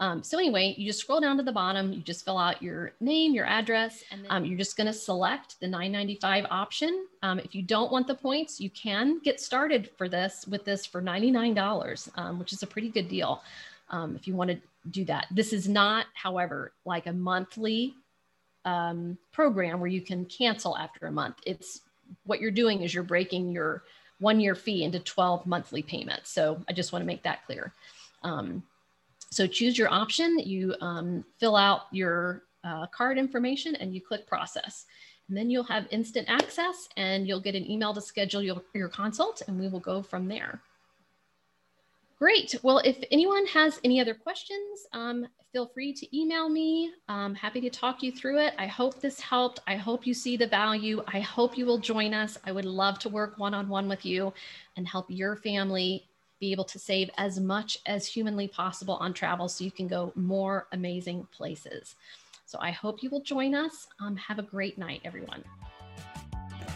[0.00, 2.92] Um, so anyway, you just scroll down to the bottom, you just fill out your
[3.00, 7.06] name, your address, and then um, you're just gonna select the 995 option.
[7.22, 10.86] Um, if you don't want the points, you can get started for this with this
[10.86, 13.42] for $99, um, which is a pretty good deal
[13.90, 14.58] um, if you wanna
[14.92, 15.26] do that.
[15.32, 17.94] This is not, however, like a monthly
[18.64, 21.38] um, program where you can cancel after a month.
[21.44, 21.80] It's
[22.24, 23.82] what you're doing is you're breaking your
[24.20, 26.30] one year fee into 12 monthly payments.
[26.30, 27.72] So I just wanna make that clear.
[28.22, 28.62] Um,
[29.30, 34.26] so choose your option, you um, fill out your uh, card information and you click
[34.26, 34.86] process.
[35.28, 38.88] And then you'll have instant access and you'll get an email to schedule your, your
[38.88, 40.62] consult and we will go from there.
[42.18, 42.56] Great.
[42.62, 46.90] Well, if anyone has any other questions, um, feel free to email me.
[47.08, 48.54] I'm happy to talk you through it.
[48.58, 49.60] I hope this helped.
[49.68, 51.04] I hope you see the value.
[51.06, 52.36] I hope you will join us.
[52.44, 54.32] I would love to work one-on-one -on -one with you
[54.76, 56.08] and help your family
[56.40, 60.12] be able to save as much as humanly possible on travel so you can go
[60.14, 61.96] more amazing places.
[62.46, 63.88] So I hope you will join us.
[64.00, 65.44] Um, have a great night, everyone.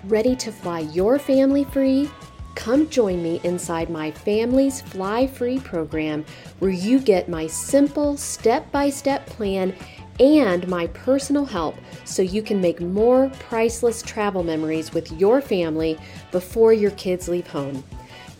[0.04, 2.10] Ready to fly your family free?
[2.54, 6.24] Come join me inside my Families Fly Free program,
[6.58, 9.74] where you get my simple step by step plan
[10.20, 11.74] and my personal help
[12.04, 15.98] so you can make more priceless travel memories with your family
[16.30, 17.82] before your kids leave home.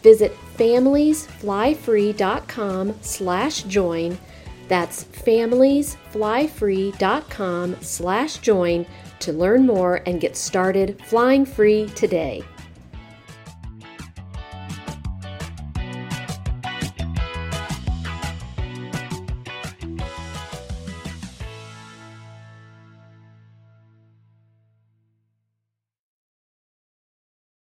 [0.02, 4.18] Visit familiesflyfree.com slash join.
[4.68, 8.86] That's familiesflyfree.com slash join
[9.20, 12.42] to learn more and get started flying free today.